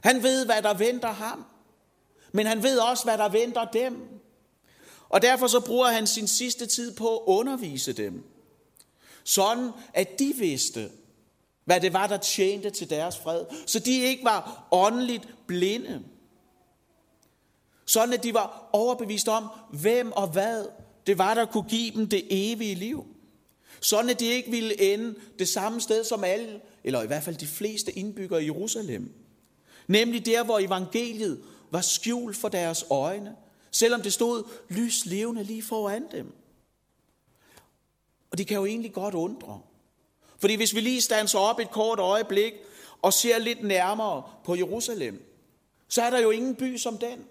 Han 0.00 0.22
ved, 0.22 0.44
hvad 0.44 0.62
der 0.62 0.74
venter 0.74 1.12
ham. 1.12 1.44
Men 2.32 2.46
han 2.46 2.62
ved 2.62 2.78
også, 2.78 3.04
hvad 3.04 3.18
der 3.18 3.28
venter 3.28 3.64
dem. 3.64 4.08
Og 5.08 5.22
derfor 5.22 5.46
så 5.46 5.60
bruger 5.60 5.88
han 5.88 6.06
sin 6.06 6.28
sidste 6.28 6.66
tid 6.66 6.96
på 6.96 7.16
at 7.16 7.22
undervise 7.26 7.92
dem. 7.92 8.24
Sådan, 9.24 9.70
at 9.94 10.18
de 10.18 10.34
vidste, 10.38 10.90
hvad 11.64 11.80
det 11.80 11.92
var, 11.92 12.06
der 12.06 12.16
tjente 12.16 12.70
til 12.70 12.90
deres 12.90 13.18
fred. 13.18 13.44
Så 13.66 13.78
de 13.78 14.00
ikke 14.00 14.24
var 14.24 14.68
åndeligt 14.70 15.28
blinde. 15.46 16.02
Sådan, 17.86 18.14
at 18.14 18.22
de 18.22 18.34
var 18.34 18.68
overbevist 18.72 19.28
om, 19.28 19.48
hvem 19.70 20.12
og 20.12 20.28
hvad 20.28 20.66
det 21.06 21.18
var, 21.18 21.34
der 21.34 21.44
kunne 21.44 21.68
give 21.68 21.90
dem 21.90 22.08
det 22.08 22.24
evige 22.30 22.74
liv. 22.74 23.06
Sådan, 23.80 24.10
at 24.10 24.20
de 24.20 24.26
ikke 24.26 24.50
ville 24.50 24.92
ende 24.92 25.14
det 25.38 25.48
samme 25.48 25.80
sted 25.80 26.04
som 26.04 26.24
alle, 26.24 26.60
eller 26.84 27.02
i 27.02 27.06
hvert 27.06 27.22
fald 27.22 27.36
de 27.36 27.46
fleste 27.46 27.92
indbyggere 27.92 28.42
i 28.42 28.46
Jerusalem. 28.46 29.14
Nemlig 29.86 30.26
der, 30.26 30.44
hvor 30.44 30.58
evangeliet 30.58 31.42
var 31.70 31.80
skjult 31.80 32.36
for 32.36 32.48
deres 32.48 32.84
øjne, 32.90 33.36
selvom 33.70 34.02
det 34.02 34.12
stod 34.12 34.42
lys 34.68 35.06
levende 35.06 35.44
lige 35.44 35.62
foran 35.62 36.04
dem. 36.12 36.34
Og 38.30 38.38
det 38.38 38.46
kan 38.46 38.56
jo 38.56 38.66
egentlig 38.66 38.92
godt 38.92 39.14
undre. 39.14 39.60
Fordi 40.38 40.54
hvis 40.54 40.74
vi 40.74 40.80
lige 40.80 41.00
standser 41.00 41.38
op 41.38 41.58
et 41.58 41.70
kort 41.70 41.98
øjeblik 41.98 42.52
og 43.02 43.12
ser 43.12 43.38
lidt 43.38 43.62
nærmere 43.62 44.22
på 44.44 44.56
Jerusalem, 44.56 45.22
så 45.88 46.02
er 46.02 46.10
der 46.10 46.20
jo 46.20 46.30
ingen 46.30 46.54
by 46.54 46.76
som 46.76 46.98
den. 46.98 47.24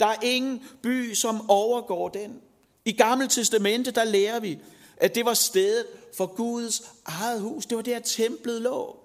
Der 0.00 0.06
er 0.06 0.16
ingen 0.22 0.62
by, 0.82 1.14
som 1.14 1.50
overgår 1.50 2.08
den. 2.08 2.40
I 2.84 2.92
Gamle 2.92 3.28
Testamente, 3.28 3.90
der 3.90 4.04
lærer 4.04 4.40
vi, 4.40 4.58
at 4.96 5.14
det 5.14 5.24
var 5.24 5.34
stedet 5.34 5.86
for 6.16 6.26
Guds 6.26 6.82
eget 7.04 7.40
hus. 7.40 7.66
Det 7.66 7.76
var 7.76 7.82
der, 7.82 7.98
templet 7.98 8.62
lå. 8.62 8.98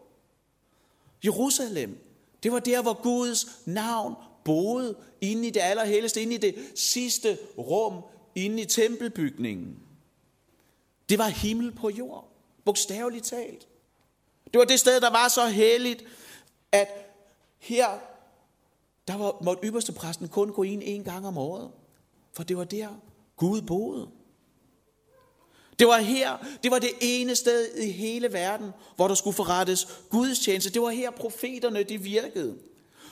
Jerusalem, 1.25 1.97
det 2.43 2.51
var 2.51 2.59
der, 2.59 2.81
hvor 2.81 3.01
Guds 3.03 3.45
navn 3.65 4.15
boede 4.45 4.95
inde 5.21 5.47
i 5.47 5.49
det 5.51 5.59
allerhelligste, 5.59 6.21
inde 6.21 6.35
i 6.35 6.37
det 6.37 6.55
sidste 6.75 7.37
rum, 7.57 7.93
inde 8.35 8.61
i 8.61 8.65
tempelbygningen. 8.65 9.79
Det 11.09 11.17
var 11.17 11.27
himmel 11.27 11.71
på 11.71 11.89
jord, 11.89 12.31
bogstaveligt 12.65 13.25
talt. 13.25 13.67
Det 14.45 14.59
var 14.59 14.65
det 14.65 14.79
sted, 14.79 15.01
der 15.01 15.09
var 15.09 15.27
så 15.27 15.45
helligt, 15.45 16.03
at 16.71 16.87
her 17.59 17.99
der 19.11 19.17
var, 19.17 19.37
måtte 19.43 19.67
ypperste 19.67 19.91
præsten 19.91 20.27
kun 20.27 20.49
gå 20.49 20.63
ind 20.63 20.81
en 20.85 21.03
gang 21.03 21.27
om 21.27 21.37
året. 21.37 21.69
For 22.33 22.43
det 22.43 22.57
var 22.57 22.63
der, 22.63 22.87
Gud 23.37 23.61
boede. 23.61 24.07
Det 25.79 25.87
var 25.87 25.97
her, 25.97 26.37
det 26.63 26.71
var 26.71 26.79
det 26.79 26.89
ene 27.01 27.35
sted 27.35 27.75
i 27.75 27.91
hele 27.91 28.33
verden, 28.33 28.71
hvor 28.95 29.07
der 29.07 29.15
skulle 29.15 29.35
forrettes 29.35 29.87
Guds 30.09 30.39
tjeneste. 30.39 30.69
Det 30.69 30.81
var 30.81 30.89
her 30.89 31.11
profeterne 31.11 31.83
de 31.83 31.97
virkede. 31.97 32.57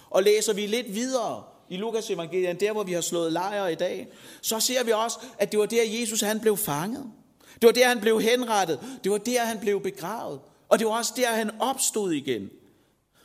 Og 0.10 0.24
læser 0.24 0.54
vi 0.54 0.68
lidt 0.68 0.96
videre 0.96 1.44
i 1.70 1.78
Lukas 1.78 2.10
evangeliet, 2.10 2.60
der 2.60 2.72
hvor 2.72 2.84
vi 2.84 2.94
har 2.94 3.02
slået 3.02 3.34
lejr 3.34 3.68
i 3.68 3.76
dag, 3.76 4.08
så 4.42 4.60
ser 4.60 4.84
vi 4.84 4.92
også, 4.92 5.20
at 5.38 5.52
det 5.52 5.60
var 5.60 5.66
der 5.66 5.84
Jesus 5.84 6.22
han 6.22 6.40
blev 6.40 6.58
fanget. 6.58 7.06
Det 7.54 7.68
var 7.68 7.72
der 7.72 7.88
han 7.88 8.00
blev 8.00 8.22
henrettet. 8.22 8.80
Det 9.04 9.12
var 9.12 9.18
der 9.18 9.46
han 9.46 9.60
blev 9.60 9.82
begravet. 9.82 10.40
Og 10.70 10.80
det 10.80 10.88
var 10.88 10.98
også 10.98 11.14
der 11.16 11.28
han 11.28 11.62
opstod 11.62 12.12
igen. 12.12 12.50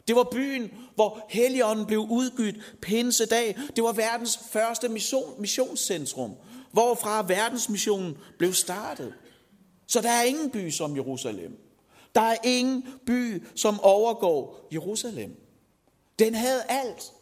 Det 0.08 0.16
var 0.16 0.24
byen, 0.32 0.70
hvor 0.94 1.26
Helligånden 1.28 1.86
blev 1.86 2.00
udgydt 2.10 2.76
pinsedag. 2.82 3.58
Det 3.76 3.84
var 3.84 3.92
verdens 3.92 4.40
første 4.50 4.88
mission, 4.88 5.40
missionscentrum, 5.40 6.32
hvorfra 6.72 7.22
verdensmissionen 7.22 8.18
blev 8.38 8.52
startet. 8.52 9.14
Så 9.86 10.00
der 10.00 10.10
er 10.10 10.22
ingen 10.22 10.50
by 10.50 10.70
som 10.70 10.96
Jerusalem. 10.96 11.58
Der 12.14 12.20
er 12.20 12.36
ingen 12.44 12.84
by, 13.06 13.46
som 13.54 13.80
overgår 13.80 14.68
Jerusalem. 14.72 15.36
Den 16.18 16.34
havde 16.34 16.62
alt. 16.68 17.12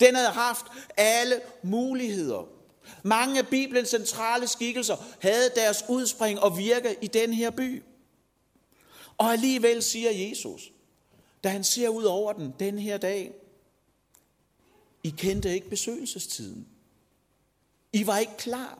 Den 0.00 0.14
havde 0.14 0.28
haft 0.28 0.66
alle 0.96 1.40
muligheder. 1.62 2.48
Mange 3.02 3.38
af 3.38 3.46
Bibelens 3.46 3.88
centrale 3.88 4.46
skikkelser 4.46 4.96
havde 5.20 5.50
deres 5.54 5.84
udspring 5.88 6.40
og 6.40 6.58
virke 6.58 6.96
i 7.02 7.06
den 7.06 7.32
her 7.32 7.50
by. 7.50 7.82
Og 9.18 9.32
alligevel 9.32 9.82
siger 9.82 10.10
Jesus, 10.10 10.72
da 11.44 11.48
han 11.48 11.64
ser 11.64 11.88
ud 11.88 12.04
over 12.04 12.32
den 12.32 12.54
den 12.58 12.78
her 12.78 12.98
dag, 12.98 13.34
I 15.02 15.10
kendte 15.10 15.54
ikke 15.54 15.70
besøgelsestiden. 15.70 16.68
I 17.92 18.06
var 18.06 18.18
ikke 18.18 18.36
klar. 18.38 18.78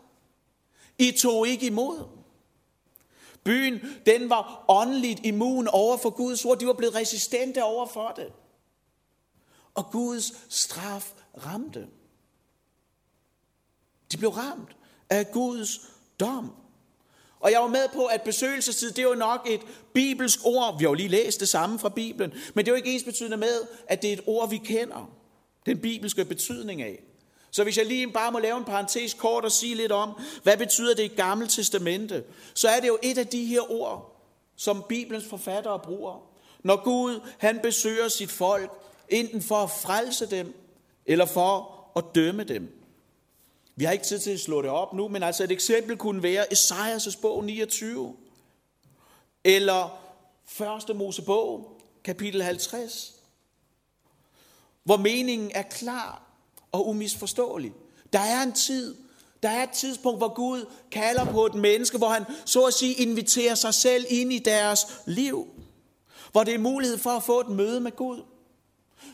I 0.98 1.12
tog 1.12 1.48
ikke 1.48 1.66
imod. 1.66 2.08
Byen, 3.44 3.80
den 4.06 4.30
var 4.30 4.64
åndeligt 4.68 5.20
immun 5.24 5.68
over 5.68 5.96
for 5.96 6.10
Guds 6.10 6.44
ord. 6.44 6.58
De 6.58 6.66
var 6.66 6.72
blevet 6.72 6.94
resistente 6.94 7.64
over 7.64 7.86
for 7.86 8.08
det. 8.08 8.32
Og 9.74 9.90
Guds 9.90 10.54
straf 10.54 11.12
ramte. 11.44 11.88
De 14.12 14.16
blev 14.16 14.30
ramt 14.30 14.76
af 15.10 15.30
Guds 15.32 15.80
dom. 16.20 16.61
Og 17.42 17.52
jeg 17.52 17.60
var 17.60 17.68
med 17.68 17.88
på, 17.94 18.04
at 18.04 18.22
besøgelsestid, 18.22 18.90
det 18.90 18.98
er 18.98 19.08
jo 19.08 19.14
nok 19.14 19.46
et 19.50 19.60
bibelsk 19.92 20.38
ord. 20.44 20.78
Vi 20.78 20.84
har 20.84 20.90
jo 20.90 20.94
lige 20.94 21.08
læst 21.08 21.40
det 21.40 21.48
samme 21.48 21.78
fra 21.78 21.88
Bibelen. 21.88 22.32
Men 22.54 22.64
det 22.64 22.70
er 22.70 22.72
jo 22.72 22.76
ikke 22.76 22.92
ens 22.92 23.02
betydende 23.02 23.36
med, 23.36 23.60
at 23.86 24.02
det 24.02 24.08
er 24.08 24.12
et 24.12 24.22
ord, 24.26 24.50
vi 24.50 24.56
kender. 24.56 25.10
Den 25.66 25.78
bibelske 25.78 26.24
betydning 26.24 26.82
af. 26.82 27.02
Så 27.50 27.62
hvis 27.62 27.78
jeg 27.78 27.86
lige 27.86 28.12
bare 28.12 28.32
må 28.32 28.38
lave 28.38 28.58
en 28.58 28.64
parentes 28.64 29.14
kort 29.14 29.44
og 29.44 29.52
sige 29.52 29.74
lidt 29.74 29.92
om, 29.92 30.20
hvad 30.42 30.56
betyder 30.56 30.94
det 30.94 31.02
i 31.02 31.08
Gamle 31.08 31.46
Testamente, 31.46 32.24
så 32.54 32.68
er 32.68 32.80
det 32.80 32.88
jo 32.88 32.98
et 33.02 33.18
af 33.18 33.26
de 33.26 33.44
her 33.44 33.72
ord, 33.72 34.22
som 34.56 34.84
Bibelens 34.88 35.24
forfattere 35.28 35.78
bruger. 35.78 36.22
Når 36.64 36.84
Gud 36.84 37.20
han 37.38 37.60
besøger 37.62 38.08
sit 38.08 38.30
folk, 38.30 38.70
enten 39.08 39.42
for 39.42 39.56
at 39.56 39.70
frelse 39.70 40.26
dem, 40.26 40.54
eller 41.06 41.26
for 41.26 41.74
at 41.96 42.04
dømme 42.14 42.44
dem. 42.44 42.81
Vi 43.76 43.84
har 43.84 43.92
ikke 43.92 44.04
tid 44.04 44.18
til 44.18 44.30
at 44.30 44.40
slå 44.40 44.62
det 44.62 44.70
op 44.70 44.92
nu, 44.92 45.08
men 45.08 45.22
altså 45.22 45.44
et 45.44 45.52
eksempel 45.52 45.96
kunne 45.96 46.22
være 46.22 46.52
Esajas' 46.52 47.20
bog 47.20 47.44
29, 47.44 48.16
eller 49.44 49.98
1. 50.90 50.96
Mosebog, 50.96 51.80
kapitel 52.04 52.42
50, 52.42 53.14
hvor 54.84 54.96
meningen 54.96 55.50
er 55.54 55.62
klar 55.62 56.22
og 56.72 56.88
umisforståelig. 56.88 57.72
Der 58.12 58.18
er 58.18 58.42
en 58.42 58.52
tid, 58.52 58.96
der 59.42 59.48
er 59.48 59.62
et 59.62 59.70
tidspunkt, 59.70 60.18
hvor 60.18 60.34
Gud 60.34 60.64
kalder 60.90 61.24
på 61.24 61.46
et 61.46 61.54
menneske, 61.54 61.98
hvor 61.98 62.08
han 62.08 62.24
så 62.44 62.64
at 62.64 62.74
sige 62.74 62.94
inviterer 62.94 63.54
sig 63.54 63.74
selv 63.74 64.06
ind 64.08 64.32
i 64.32 64.38
deres 64.38 64.86
liv. 65.06 65.46
Hvor 66.32 66.44
det 66.44 66.54
er 66.54 66.58
mulighed 66.58 66.98
for 66.98 67.10
at 67.10 67.22
få 67.22 67.40
et 67.40 67.48
møde 67.48 67.80
med 67.80 67.96
Gud. 67.96 68.22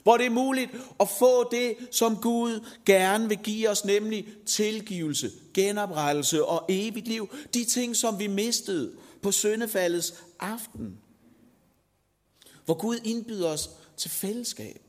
Hvor 0.03 0.17
det 0.17 0.27
er 0.27 0.31
muligt 0.31 0.71
at 1.01 1.09
få 1.09 1.51
det, 1.51 1.77
som 1.93 2.17
Gud 2.17 2.67
gerne 2.87 3.29
vil 3.29 3.39
give 3.39 3.69
os, 3.69 3.85
nemlig 3.85 4.27
tilgivelse, 4.47 5.31
genoprettelse 5.55 6.45
og 6.45 6.65
evigt 6.69 7.09
liv. 7.09 7.37
De 7.55 7.65
ting, 7.65 7.97
som 7.97 8.19
vi 8.19 8.27
mistede 8.27 8.93
på 9.23 9.33
søndefaldets 9.33 10.15
aften. 10.41 10.99
Hvor 12.65 12.75
Gud 12.75 12.99
indbyder 13.05 13.49
os 13.49 13.71
til 13.97 14.11
fællesskab. 14.11 14.83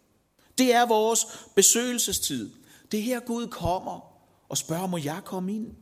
Det 0.57 0.73
er 0.73 0.85
vores 0.85 1.25
besøgelsestid. 1.55 2.51
Det 2.91 2.99
er 2.99 3.03
her 3.03 3.19
Gud 3.19 3.47
kommer 3.47 3.99
og 4.49 4.57
spørger, 4.57 4.87
må 4.87 4.97
jeg 4.97 5.21
komme 5.25 5.55
ind? 5.55 5.75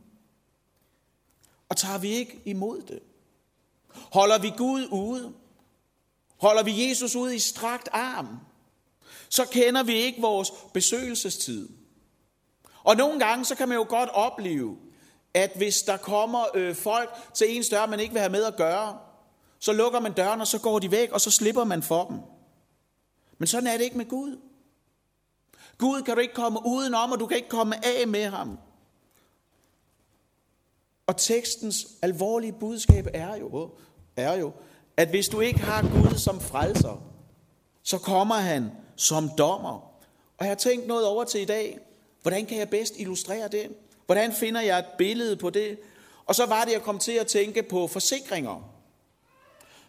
Og 1.70 1.78
tager 1.78 1.98
vi 1.98 2.10
ikke 2.10 2.42
imod 2.46 2.82
det? 2.82 3.00
Holder 3.94 4.40
vi 4.40 4.54
Gud 4.58 4.88
ude? 4.92 5.34
Holder 6.38 6.64
vi 6.64 6.90
Jesus 6.90 7.16
ud 7.16 7.32
i 7.32 7.40
strakt 7.40 7.90
arm? 7.92 8.40
Så 9.30 9.46
kender 9.46 9.84
vi 9.84 9.94
ikke 9.94 10.22
vores 10.22 10.52
besøgelsestid. 10.74 11.70
Og 12.84 12.96
nogle 12.96 13.20
gange, 13.20 13.46
så 13.46 13.56
kan 13.56 13.68
man 13.68 13.78
jo 13.78 13.86
godt 13.90 14.10
opleve, 14.10 14.78
at 15.34 15.52
hvis 15.56 15.82
der 15.82 15.98
kommer 15.98 16.46
øh, 16.54 16.76
folk 16.76 17.10
til 17.34 17.56
en 17.56 17.64
større, 17.64 17.88
man 17.88 18.00
ikke 18.00 18.14
vil 18.14 18.20
have 18.20 18.32
med 18.32 18.44
at 18.44 18.56
gøre, 18.56 18.98
så 19.60 19.74
lukker 19.74 20.00
man 20.00 20.14
døren, 20.14 20.42
og 20.42 20.48
så 20.48 20.60
går 20.60 20.80
de 20.80 20.92
væk, 20.92 21.12
og 21.12 21.22
så 21.22 21.32
slipper 21.32 21.64
man 21.64 21.84
for 21.84 22.06
dem. 22.06 22.18
Men 23.38 23.48
sådan 23.48 23.68
er 23.68 23.78
det 23.78 23.84
ikke 23.84 23.98
med 23.98 24.06
Gud. 24.06 24.40
Gud 25.78 26.02
kan 26.02 26.16
du 26.16 26.22
ikke 26.22 26.34
komme 26.34 26.60
udenom, 26.66 27.12
og 27.12 27.20
du 27.20 27.28
kan 27.28 27.38
ikke 27.38 27.50
komme 27.50 27.86
af 27.86 28.08
med 28.08 28.26
ham. 28.26 28.60
Og 31.08 31.18
tekstens 31.18 31.88
alvorlige 32.02 32.54
budskab 32.54 33.08
er 33.14 33.36
jo, 33.36 33.72
er 34.16 34.34
jo, 34.34 34.52
at 34.98 35.10
hvis 35.10 35.28
du 35.28 35.40
ikke 35.40 35.60
har 35.60 35.82
Gud 35.82 36.18
som 36.18 36.40
frelser, 36.40 37.02
så 37.84 37.98
kommer 37.98 38.36
han 38.36 38.72
som 38.98 39.30
dommer. 39.38 39.92
Og 40.38 40.46
jeg 40.46 40.48
har 40.48 40.56
tænkt 40.56 40.88
noget 40.88 41.06
over 41.06 41.24
til 41.24 41.42
i 41.42 41.46
dag. 41.46 41.80
Hvordan 42.22 42.46
kan 42.46 42.58
jeg 42.58 42.70
bedst 42.70 42.94
illustrere 42.98 43.48
det? 43.48 43.68
Hvordan 44.06 44.34
finder 44.34 44.62
jeg 44.62 44.80
et 44.80 44.86
billede 44.98 45.36
på 45.36 45.50
det? 45.50 45.78
Og 46.26 46.36
så 46.36 46.46
var 46.46 46.66
det, 46.66 46.72
jeg 46.72 46.82
kom 46.82 47.00
til 47.00 47.12
at 47.12 47.28
tænke 47.28 47.64
på 47.64 47.88
forsikringer. 47.88 48.74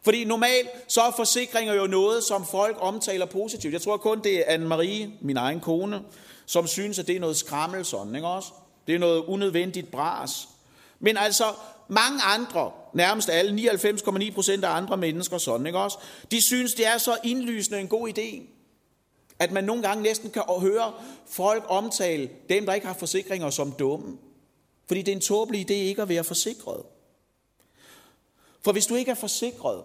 Fordi 0.03 0.25
normalt 0.25 0.69
så 0.89 1.01
er 1.01 1.11
forsikringer 1.17 1.75
jo 1.75 1.87
noget, 1.87 2.25
som 2.25 2.47
folk 2.47 2.77
omtaler 2.81 3.27
positivt. 3.27 3.73
Jeg 3.73 3.83
tror 3.83 3.97
kun, 3.97 4.21
det 4.25 4.39
er 4.39 4.57
Anne-Marie, 4.57 5.11
min 5.21 5.37
egen 5.37 5.61
kone, 5.61 6.03
som 6.47 6.67
synes, 6.67 6.99
at 6.99 7.07
det 7.07 7.17
er 7.17 7.21
noget 7.21 7.37
skrammel 7.37 7.85
sådan, 7.85 8.15
ikke 8.15 8.29
også? 8.29 8.49
Det 8.87 8.95
er 8.95 8.99
noget 8.99 9.25
unødvendigt 9.25 9.91
bras. 9.91 10.49
Men 11.01 11.17
altså, 11.17 11.45
mange 11.89 12.23
andre, 12.23 12.73
nærmest 12.95 13.31
alle, 13.31 13.71
99,9 13.71 14.35
procent 14.35 14.65
af 14.65 14.71
andre 14.71 14.97
mennesker 14.97 15.39
sådan, 15.39 15.67
ikke 15.67 15.79
også? 15.79 15.99
De 16.31 16.43
synes, 16.43 16.75
det 16.75 16.87
er 16.87 16.99
så 16.99 17.17
indlysende 17.25 17.81
en 17.81 17.89
god 17.89 18.09
idé, 18.09 18.58
at 19.39 19.53
man 19.53 19.65
nogle 19.65 19.83
gange 19.83 20.03
næsten 20.03 20.31
kan 20.31 20.43
høre 20.59 20.95
folk 21.27 21.65
omtale 21.69 22.31
dem, 22.49 22.67
der 22.67 22.75
ikke 22.75 22.87
har 22.87 22.95
forsikringer, 22.95 23.51
som 23.51 23.73
dumme. 23.73 24.19
Fordi 24.87 25.03
det 25.03 25.13
er 25.13 25.17
en 25.17 25.23
tåbelig 25.23 25.71
idé 25.71 25.75
ikke 25.75 26.03
at 26.03 26.09
være 26.09 26.25
forsikret. 26.25 26.83
For 28.61 28.73
hvis 28.73 28.87
du 28.87 28.95
ikke 28.95 29.11
er 29.11 29.15
forsikret, 29.15 29.85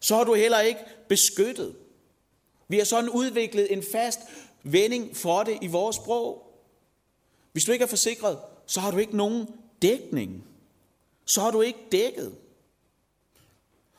så 0.00 0.16
er 0.16 0.24
du 0.24 0.34
heller 0.34 0.60
ikke 0.60 0.80
beskyttet. 1.08 1.76
Vi 2.68 2.78
har 2.78 2.84
sådan 2.84 3.10
udviklet 3.10 3.72
en 3.72 3.82
fast 3.92 4.20
vending 4.62 5.16
for 5.16 5.42
det 5.42 5.58
i 5.62 5.66
vores 5.66 5.96
sprog. 5.96 6.46
Hvis 7.52 7.64
du 7.64 7.72
ikke 7.72 7.82
er 7.82 7.88
forsikret, 7.88 8.38
så 8.66 8.80
har 8.80 8.90
du 8.90 8.98
ikke 8.98 9.16
nogen 9.16 9.46
dækning. 9.82 10.44
Så 11.24 11.40
har 11.40 11.50
du 11.50 11.60
ikke 11.60 11.78
dækket. 11.92 12.34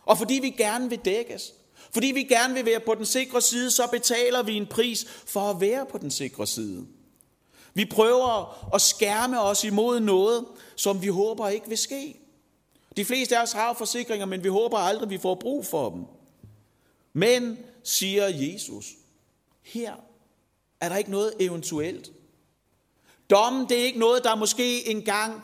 Og 0.05 0.17
fordi 0.17 0.33
vi 0.33 0.49
gerne 0.49 0.89
vil 0.89 0.99
dækkes, 1.05 1.53
fordi 1.93 2.07
vi 2.07 2.23
gerne 2.23 2.53
vil 2.53 2.65
være 2.65 2.79
på 2.79 2.95
den 2.95 3.05
sikre 3.05 3.41
side, 3.41 3.71
så 3.71 3.87
betaler 3.91 4.43
vi 4.43 4.53
en 4.53 4.67
pris 4.67 5.05
for 5.25 5.41
at 5.41 5.61
være 5.61 5.85
på 5.85 5.97
den 5.97 6.11
sikre 6.11 6.47
side. 6.47 6.87
Vi 7.73 7.85
prøver 7.85 8.69
at 8.75 8.81
skærme 8.81 9.41
os 9.41 9.63
imod 9.63 9.99
noget, 9.99 10.45
som 10.75 11.01
vi 11.01 11.07
håber 11.07 11.49
ikke 11.49 11.67
vil 11.69 11.77
ske. 11.77 12.19
De 12.97 13.05
fleste 13.05 13.37
af 13.37 13.43
os 13.43 13.51
har 13.51 13.73
forsikringer, 13.73 14.25
men 14.25 14.43
vi 14.43 14.49
håber 14.49 14.77
aldrig, 14.77 15.09
vi 15.09 15.17
får 15.17 15.35
brug 15.35 15.65
for 15.65 15.89
dem. 15.89 16.05
Men, 17.13 17.57
siger 17.83 18.27
Jesus, 18.27 18.85
her 19.61 19.93
er 20.79 20.89
der 20.89 20.97
ikke 20.97 21.11
noget 21.11 21.33
eventuelt. 21.39 22.11
Dommen, 23.29 23.69
det 23.69 23.79
er 23.79 23.83
ikke 23.83 23.99
noget, 23.99 24.23
der 24.23 24.35
måske 24.35 24.89
engang 24.89 25.41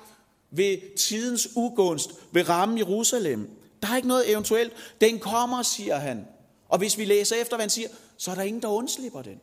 ved 0.52 0.96
tidens 0.96 1.48
ugunst 1.56 2.12
vil 2.32 2.46
ramme 2.46 2.78
Jerusalem. 2.78 3.57
Der 3.82 3.88
er 3.92 3.96
ikke 3.96 4.08
noget 4.08 4.32
eventuelt. 4.32 4.74
Den 5.02 5.20
kommer, 5.20 5.62
siger 5.62 5.96
han. 5.96 6.28
Og 6.70 6.78
hvis 6.78 6.98
vi 6.98 7.06
læser 7.06 7.36
efter, 7.36 7.56
hvad 7.56 7.64
han 7.64 7.70
siger, 7.70 7.90
så 8.18 8.32
er 8.32 8.36
der 8.36 8.42
ingen, 8.42 8.62
der 8.62 8.68
undslipper 8.68 9.22
den. 9.22 9.40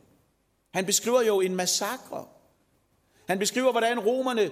Han 0.73 0.85
beskriver 0.85 1.21
jo 1.21 1.41
en 1.41 1.55
massakre. 1.55 2.25
Han 3.27 3.39
beskriver, 3.39 3.71
hvordan 3.71 3.99
romerne, 3.99 4.51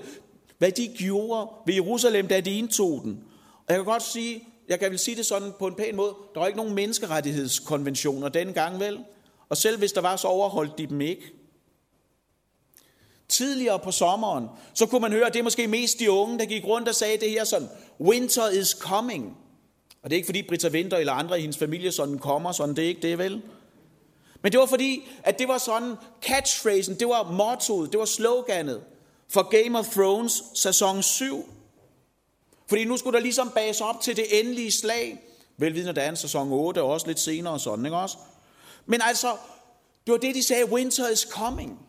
hvad 0.57 0.71
de 0.71 0.87
gjorde 0.87 1.49
ved 1.65 1.73
Jerusalem, 1.73 2.27
da 2.27 2.39
de 2.39 2.57
indtog 2.57 3.01
den. 3.03 3.23
Og 3.57 3.65
jeg 3.67 3.75
kan 3.75 3.85
godt 3.85 4.03
sige, 4.03 4.47
jeg 4.67 4.79
kan 4.79 4.91
vel 4.91 4.99
sige 4.99 5.17
det 5.17 5.25
sådan 5.25 5.53
på 5.59 5.67
en 5.67 5.75
pæn 5.75 5.95
måde, 5.95 6.15
der 6.33 6.39
var 6.39 6.47
ikke 6.47 6.57
nogen 6.57 6.75
menneskerettighedskonventioner 6.75 8.29
dengang 8.29 8.79
vel. 8.79 8.99
Og 9.49 9.57
selv 9.57 9.77
hvis 9.77 9.91
der 9.91 10.01
var, 10.01 10.15
så 10.15 10.27
overholdt 10.27 10.77
de 10.77 10.87
dem 10.87 11.01
ikke. 11.01 11.33
Tidligere 13.27 13.79
på 13.79 13.91
sommeren, 13.91 14.47
så 14.73 14.85
kunne 14.85 15.01
man 15.01 15.11
høre, 15.11 15.27
at 15.27 15.33
det 15.33 15.39
er 15.39 15.43
måske 15.43 15.67
mest 15.67 15.99
de 15.99 16.11
unge, 16.11 16.39
der 16.39 16.45
gik 16.45 16.65
rundt 16.65 16.87
og 16.89 16.95
sagde 16.95 17.17
det 17.17 17.29
her 17.29 17.43
sådan, 17.43 17.69
winter 17.99 18.49
is 18.49 18.67
coming. 18.67 19.37
Og 20.03 20.09
det 20.09 20.15
er 20.15 20.17
ikke 20.17 20.25
fordi 20.25 20.43
Britta 20.47 20.69
Winter 20.69 20.97
eller 20.97 21.13
andre 21.13 21.37
i 21.37 21.41
hendes 21.41 21.57
familie 21.57 21.91
sådan 21.91 22.19
kommer, 22.19 22.51
sådan 22.51 22.75
det 22.75 22.83
er 22.83 22.87
ikke 22.87 23.01
det 23.01 23.17
vel. 23.17 23.41
Men 24.41 24.51
det 24.51 24.59
var 24.59 24.65
fordi, 24.65 25.07
at 25.23 25.39
det 25.39 25.47
var 25.47 25.57
sådan 25.57 25.95
catchphrasen, 26.21 26.99
det 26.99 27.07
var 27.07 27.31
mottoet, 27.31 27.91
det 27.91 27.99
var 27.99 28.05
sloganet 28.05 28.83
for 29.29 29.63
Game 29.63 29.79
of 29.79 29.87
Thrones 29.87 30.43
sæson 30.53 31.03
7. 31.03 31.49
Fordi 32.67 32.85
nu 32.85 32.97
skulle 32.97 33.17
der 33.17 33.23
ligesom 33.23 33.49
bages 33.49 33.81
op 33.81 34.01
til 34.01 34.15
det 34.15 34.39
endelige 34.39 34.71
slag. 34.71 35.19
Velvidende, 35.57 35.95
der 35.95 36.01
er 36.01 36.09
en 36.09 36.15
sæson 36.15 36.51
8, 36.51 36.81
og 36.81 36.89
også 36.89 37.07
lidt 37.07 37.19
senere 37.19 37.59
sådan, 37.59 37.85
ikke 37.85 37.97
også? 37.97 38.17
Men 38.85 39.01
altså, 39.03 39.37
det 40.05 40.11
var 40.11 40.17
det, 40.17 40.35
de 40.35 40.43
sagde, 40.43 40.71
winter 40.71 41.09
is 41.09 41.19
coming. 41.19 41.79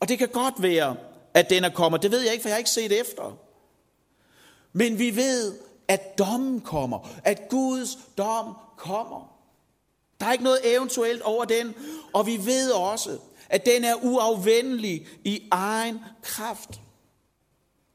Og 0.00 0.08
det 0.08 0.18
kan 0.18 0.28
godt 0.28 0.62
være, 0.62 0.96
at 1.34 1.50
den 1.50 1.64
er 1.64 1.70
kommet. 1.70 2.02
Det 2.02 2.10
ved 2.10 2.20
jeg 2.20 2.32
ikke, 2.32 2.42
for 2.42 2.48
jeg 2.48 2.54
har 2.54 2.58
ikke 2.58 2.70
set 2.70 3.00
efter. 3.00 3.38
Men 4.72 4.98
vi 4.98 5.16
ved, 5.16 5.67
at 5.88 6.18
dommen 6.18 6.60
kommer. 6.60 7.08
At 7.24 7.48
Guds 7.48 7.98
dom 8.18 8.54
kommer. 8.76 9.34
Der 10.20 10.26
er 10.26 10.32
ikke 10.32 10.44
noget 10.44 10.74
eventuelt 10.76 11.22
over 11.22 11.44
den. 11.44 11.74
Og 12.12 12.26
vi 12.26 12.46
ved 12.46 12.70
også, 12.70 13.18
at 13.48 13.66
den 13.66 13.84
er 13.84 13.94
uafvendelig 13.94 15.06
i 15.24 15.48
egen 15.50 15.98
kraft. 16.22 16.80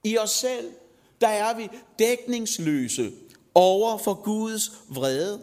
I 0.03 0.17
os 0.17 0.31
selv, 0.31 0.71
der 1.21 1.27
er 1.27 1.53
vi 1.53 1.69
dækningsløse 1.99 3.11
over 3.55 3.97
for 3.97 4.13
Guds 4.13 4.71
vrede. 4.89 5.41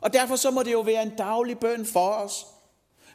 Og 0.00 0.12
derfor 0.12 0.36
så 0.36 0.50
må 0.50 0.62
det 0.62 0.72
jo 0.72 0.80
være 0.80 1.02
en 1.02 1.16
daglig 1.18 1.58
bøn 1.58 1.86
for 1.86 2.08
os, 2.08 2.46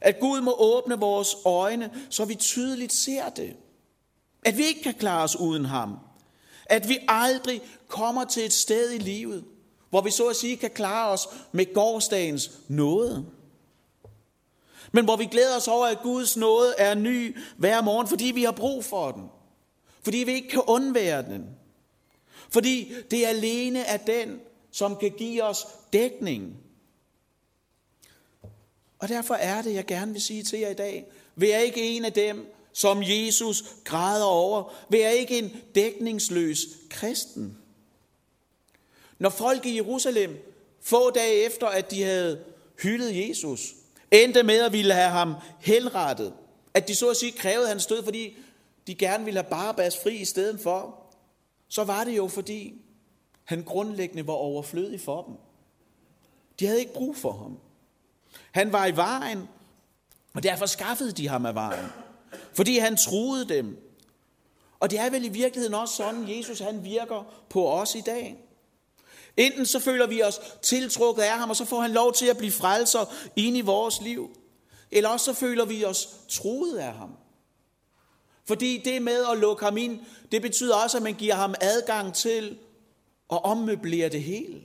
at 0.02 0.20
Gud 0.20 0.42
må 0.42 0.56
åbne 0.60 1.00
vores 1.00 1.36
øjne, 1.46 1.92
så 2.10 2.26
vi 2.26 2.36
tydeligt 2.36 2.94
ser 2.94 3.30
det. 3.30 3.56
At 4.46 4.58
vi 4.58 4.64
ikke 4.64 4.84
kan 4.84 4.94
klare 4.94 5.24
os 5.24 5.36
uden 5.36 5.66
ham. 5.66 6.00
At 6.70 6.90
vi 6.90 6.98
aldrig 7.08 7.62
kommer 7.88 8.26
til 8.26 8.46
et 8.46 8.54
sted 8.54 8.92
i 8.92 8.98
livet, 8.98 9.44
hvor 9.90 10.02
vi 10.02 10.12
så 10.12 10.28
at 10.28 10.36
sige 10.36 10.58
kan 10.58 10.70
klare 10.70 11.12
os 11.12 11.28
med 11.52 11.74
gårdsdagens 11.74 12.52
nåde. 12.68 13.26
Men 14.92 15.06
hvor 15.06 15.16
vi 15.16 15.26
glæder 15.26 15.58
os 15.58 15.68
over, 15.68 15.86
at 15.86 16.02
Guds 16.04 16.38
nåde 16.38 16.74
er 16.78 16.96
ny 16.96 17.38
hver 17.58 17.82
morgen, 17.82 18.08
fordi 18.08 18.26
vi 18.26 18.44
har 18.44 18.52
brug 18.52 18.86
for 18.86 19.12
den. 19.12 19.24
Fordi 20.02 20.18
vi 20.18 20.32
ikke 20.32 20.50
kan 20.50 20.64
undvære 20.68 21.22
den. 21.22 21.46
Fordi 22.50 22.94
det 23.12 23.26
er 23.26 23.30
alene 23.30 23.86
af 23.86 24.00
den, 24.00 24.40
som 24.72 24.96
kan 24.96 25.12
give 25.12 25.44
os 25.44 25.68
dækning. 25.94 26.58
Og 29.00 29.10
derfor 29.10 29.34
er 29.34 29.62
det, 29.62 29.74
jeg 29.74 29.86
gerne 29.86 30.12
vil 30.12 30.22
sige 30.22 30.44
til 30.44 30.60
jer 30.60 30.70
i 30.70 30.74
dag, 30.74 31.06
vær 31.36 31.58
ikke 31.58 31.82
en 31.82 32.06
af 32.06 32.14
dem, 32.14 32.54
som 32.78 33.04
Jesus 33.04 33.64
græder 33.84 34.26
over. 34.26 34.74
Vær 34.90 35.10
ikke 35.10 35.38
en 35.38 35.52
dækningsløs 35.76 36.60
kristen. 36.90 37.58
Når 39.20 39.30
folk 39.30 39.66
i 39.66 39.76
Jerusalem, 39.76 40.56
få 40.82 41.10
dage 41.10 41.46
efter, 41.46 41.68
at 41.68 41.92
de 41.92 42.04
havde 42.04 42.44
hyldet 42.82 43.30
Jesus, 43.30 43.74
endte 44.12 44.44
med 44.44 44.62
at 44.62 44.74
ville 44.74 44.94
have 44.94 45.10
ham 45.10 45.34
henrettet, 45.60 46.34
at 46.74 46.88
de 46.88 46.96
så 46.96 47.10
at 47.10 47.18
sige 47.18 47.32
krævede 47.32 47.68
hans 47.68 47.86
død, 47.86 48.04
fordi 48.04 48.38
de 48.88 48.96
gerne 48.96 49.26
ville 49.26 49.40
have 49.40 49.50
Barabbas 49.50 49.98
fri 50.04 50.16
i 50.16 50.26
stedet 50.26 50.60
for, 50.60 51.00
så 51.68 51.84
var 51.84 52.04
det 52.04 52.18
jo 52.18 52.28
fordi, 52.28 52.82
han 53.44 53.64
grundlæggende 53.64 54.28
var 54.28 54.34
overflødig 54.34 55.02
for 55.02 55.24
dem. 55.24 55.36
De 56.60 56.66
havde 56.66 56.80
ikke 56.80 56.94
brug 56.94 57.16
for 57.16 57.32
ham. 57.32 57.60
Han 58.52 58.72
var 58.72 58.86
i 58.86 58.96
vejen, 58.96 59.48
og 60.34 60.44
derfor 60.44 60.66
skaffede 60.66 61.12
de 61.12 61.28
ham 61.28 61.46
af 61.46 61.56
vejen. 61.56 61.86
Fordi 62.58 62.78
han 62.78 62.98
troede 62.98 63.50
dem. 63.50 63.78
Og 64.80 64.92
det 64.92 65.00
er 65.00 65.10
vel 65.10 65.26
i 65.26 65.30
virkeligheden 65.30 65.74
også 65.74 65.96
sådan, 65.96 66.38
Jesus 66.38 66.60
han 66.60 66.84
virker 66.84 67.34
på 67.50 67.72
os 67.72 67.96
i 67.96 68.02
dag. 68.02 68.38
Enten 69.38 69.66
så 69.66 69.80
føler 69.80 70.08
vi 70.08 70.24
os 70.24 70.40
tiltrukket 70.62 71.24
af 71.24 71.38
ham, 71.38 71.50
og 71.50 71.56
så 71.56 71.66
får 71.66 71.82
han 71.82 71.92
lov 71.92 72.14
til 72.14 72.26
at 72.26 72.38
blive 72.38 72.52
frelser 72.52 73.14
ind 73.36 73.58
i 73.58 73.62
vores 73.62 74.02
liv. 74.02 74.38
Eller 74.92 75.10
også 75.10 75.26
så 75.26 75.34
føler 75.34 75.66
vi 75.66 75.86
os 75.86 76.10
truet 76.30 76.78
af 76.78 76.94
ham. 76.94 77.18
Fordi 78.46 78.82
det 78.86 79.02
med 79.02 79.26
at 79.32 79.38
lukke 79.38 79.66
ham 79.66 79.78
ind, 79.78 80.00
det 80.32 80.42
betyder 80.42 80.76
også, 80.76 80.98
at 80.98 81.04
man 81.04 81.14
giver 81.14 81.36
ham 81.36 81.56
adgang 81.62 82.14
til 82.14 82.58
at 83.32 83.44
ommøblere 83.44 84.10
det 84.10 84.24
hele. 84.24 84.62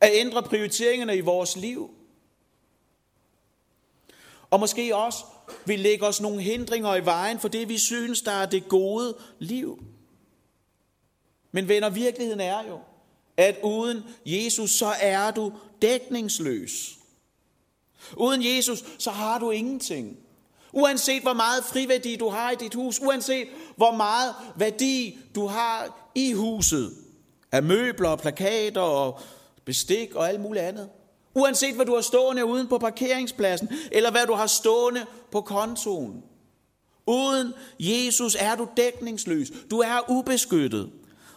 At 0.00 0.10
ændre 0.12 0.42
prioriteringerne 0.42 1.16
i 1.16 1.20
vores 1.20 1.56
liv. 1.56 1.90
Og 4.50 4.60
måske 4.60 4.96
også 4.96 5.24
vil 5.64 5.80
lægge 5.80 6.06
os 6.06 6.20
nogle 6.20 6.42
hindringer 6.42 6.94
i 6.94 7.04
vejen 7.04 7.40
for 7.40 7.48
det, 7.48 7.68
vi 7.68 7.78
synes, 7.78 8.22
der 8.22 8.32
er 8.32 8.46
det 8.46 8.68
gode 8.68 9.16
liv. 9.38 9.82
Men 11.52 11.68
venner, 11.68 11.90
virkeligheden 11.90 12.40
er 12.40 12.64
jo, 12.68 12.78
at 13.36 13.56
uden 13.62 14.04
Jesus, 14.26 14.70
så 14.70 14.92
er 15.00 15.30
du 15.30 15.52
dækningsløs. 15.82 16.98
Uden 18.16 18.44
Jesus, 18.44 18.84
så 18.98 19.10
har 19.10 19.38
du 19.38 19.50
ingenting. 19.50 20.18
Uanset 20.72 21.22
hvor 21.22 21.32
meget 21.32 21.64
friværdi 21.64 22.16
du 22.16 22.28
har 22.28 22.50
i 22.50 22.54
dit 22.54 22.74
hus, 22.74 23.00
uanset 23.00 23.48
hvor 23.76 23.90
meget 23.90 24.34
værdi 24.56 25.18
du 25.34 25.46
har 25.46 26.10
i 26.14 26.32
huset, 26.32 26.94
af 27.52 27.62
møbler, 27.62 28.08
og 28.08 28.18
plakater 28.18 28.80
og 28.80 29.20
bestik 29.64 30.14
og 30.14 30.28
alt 30.28 30.40
muligt 30.40 30.64
andet. 30.64 30.88
Uanset 31.38 31.74
hvad 31.74 31.86
du 31.86 31.94
har 31.94 32.00
stående 32.00 32.44
uden 32.44 32.68
på 32.68 32.78
parkeringspladsen, 32.78 33.68
eller 33.92 34.10
hvad 34.10 34.26
du 34.26 34.32
har 34.32 34.46
stående 34.46 35.06
på 35.30 35.40
kontoen. 35.40 36.22
Uden 37.06 37.52
Jesus 37.78 38.36
er 38.40 38.54
du 38.56 38.68
dækningsløs. 38.76 39.52
Du 39.70 39.78
er 39.78 40.10
ubeskyttet. 40.10 40.90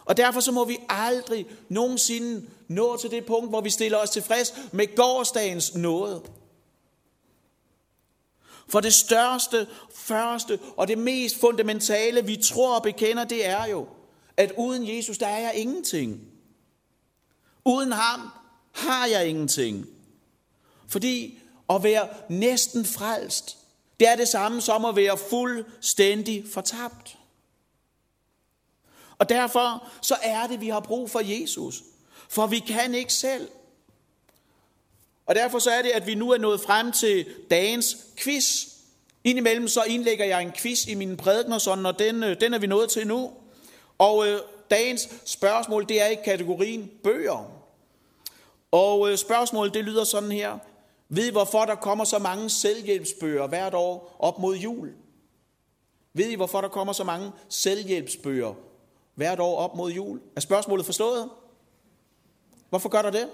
Og 0.04 0.16
derfor 0.16 0.40
så 0.40 0.52
må 0.52 0.64
vi 0.64 0.78
aldrig 0.88 1.46
nogensinde 1.68 2.46
nå 2.68 2.96
til 2.96 3.10
det 3.10 3.26
punkt, 3.26 3.48
hvor 3.48 3.60
vi 3.60 3.70
stiller 3.70 3.98
os 3.98 4.10
tilfreds 4.10 4.54
med 4.72 4.96
gårdsdagens 4.96 5.74
nåde. 5.74 6.22
For 8.68 8.80
det 8.80 8.94
største, 8.94 9.66
første 9.94 10.58
og 10.76 10.88
det 10.88 10.98
mest 10.98 11.40
fundamentale, 11.40 12.26
vi 12.26 12.36
tror 12.36 12.76
og 12.76 12.82
bekender, 12.82 13.24
det 13.24 13.46
er 13.46 13.66
jo, 13.66 13.86
at 14.36 14.52
uden 14.58 14.96
Jesus, 14.96 15.18
der 15.18 15.26
er 15.26 15.38
jeg 15.38 15.54
ingenting. 15.54 16.20
Uden 17.64 17.92
ham 17.92 18.41
har 18.72 19.06
jeg 19.06 19.28
ingenting. 19.28 19.86
Fordi 20.88 21.38
at 21.70 21.82
være 21.82 22.08
næsten 22.28 22.84
frelst, 22.84 23.58
det 24.00 24.08
er 24.08 24.16
det 24.16 24.28
samme 24.28 24.60
som 24.60 24.84
at 24.84 24.96
være 24.96 25.18
fuldstændig 25.30 26.44
fortabt. 26.52 27.18
Og 29.18 29.28
derfor 29.28 29.88
så 30.02 30.16
er 30.22 30.46
det, 30.46 30.60
vi 30.60 30.68
har 30.68 30.80
brug 30.80 31.10
for 31.10 31.20
Jesus. 31.24 31.82
For 32.28 32.46
vi 32.46 32.58
kan 32.58 32.94
ikke 32.94 33.12
selv. 33.12 33.48
Og 35.26 35.34
derfor 35.34 35.58
så 35.58 35.70
er 35.70 35.82
det, 35.82 35.90
at 35.90 36.06
vi 36.06 36.14
nu 36.14 36.30
er 36.30 36.38
nået 36.38 36.60
frem 36.60 36.92
til 36.92 37.26
dagens 37.50 37.96
quiz. 38.16 38.66
Indimellem 39.24 39.68
så 39.68 39.82
indlægger 39.82 40.24
jeg 40.24 40.42
en 40.42 40.52
quiz 40.52 40.86
i 40.86 40.94
mine 40.94 41.16
prædikner, 41.16 41.58
sådan, 41.58 41.86
og 41.86 41.98
den, 41.98 42.22
øh, 42.22 42.40
den 42.40 42.54
er 42.54 42.58
vi 42.58 42.66
nået 42.66 42.90
til 42.90 43.06
nu. 43.06 43.32
Og 43.98 44.28
øh, 44.28 44.40
dagens 44.70 45.08
spørgsmål, 45.24 45.88
det 45.88 46.02
er 46.02 46.06
i 46.06 46.16
kategorien 46.24 46.90
bøger. 47.02 47.51
Og 48.72 49.10
øh, 49.10 49.18
spørgsmålet, 49.18 49.74
det 49.74 49.84
lyder 49.84 50.04
sådan 50.04 50.32
her. 50.32 50.58
Ved 51.08 51.26
I, 51.26 51.30
hvorfor 51.30 51.64
der 51.64 51.74
kommer 51.74 52.04
så 52.04 52.18
mange 52.18 52.50
selvhjælpsbøger 52.50 53.46
hvert 53.46 53.74
år 53.74 54.16
op 54.18 54.38
mod 54.38 54.56
jul? 54.56 54.94
Ved 56.12 56.28
I, 56.28 56.34
hvorfor 56.34 56.60
der 56.60 56.68
kommer 56.68 56.92
så 56.92 57.04
mange 57.04 57.32
selvhjælpsbøger 57.48 58.54
hvert 59.14 59.40
år 59.40 59.56
op 59.56 59.76
mod 59.76 59.92
jul? 59.92 60.20
Er 60.36 60.40
spørgsmålet 60.40 60.86
forstået? 60.86 61.30
Hvorfor 62.68 62.88
gør 62.88 63.02
der 63.02 63.10
det? 63.10 63.28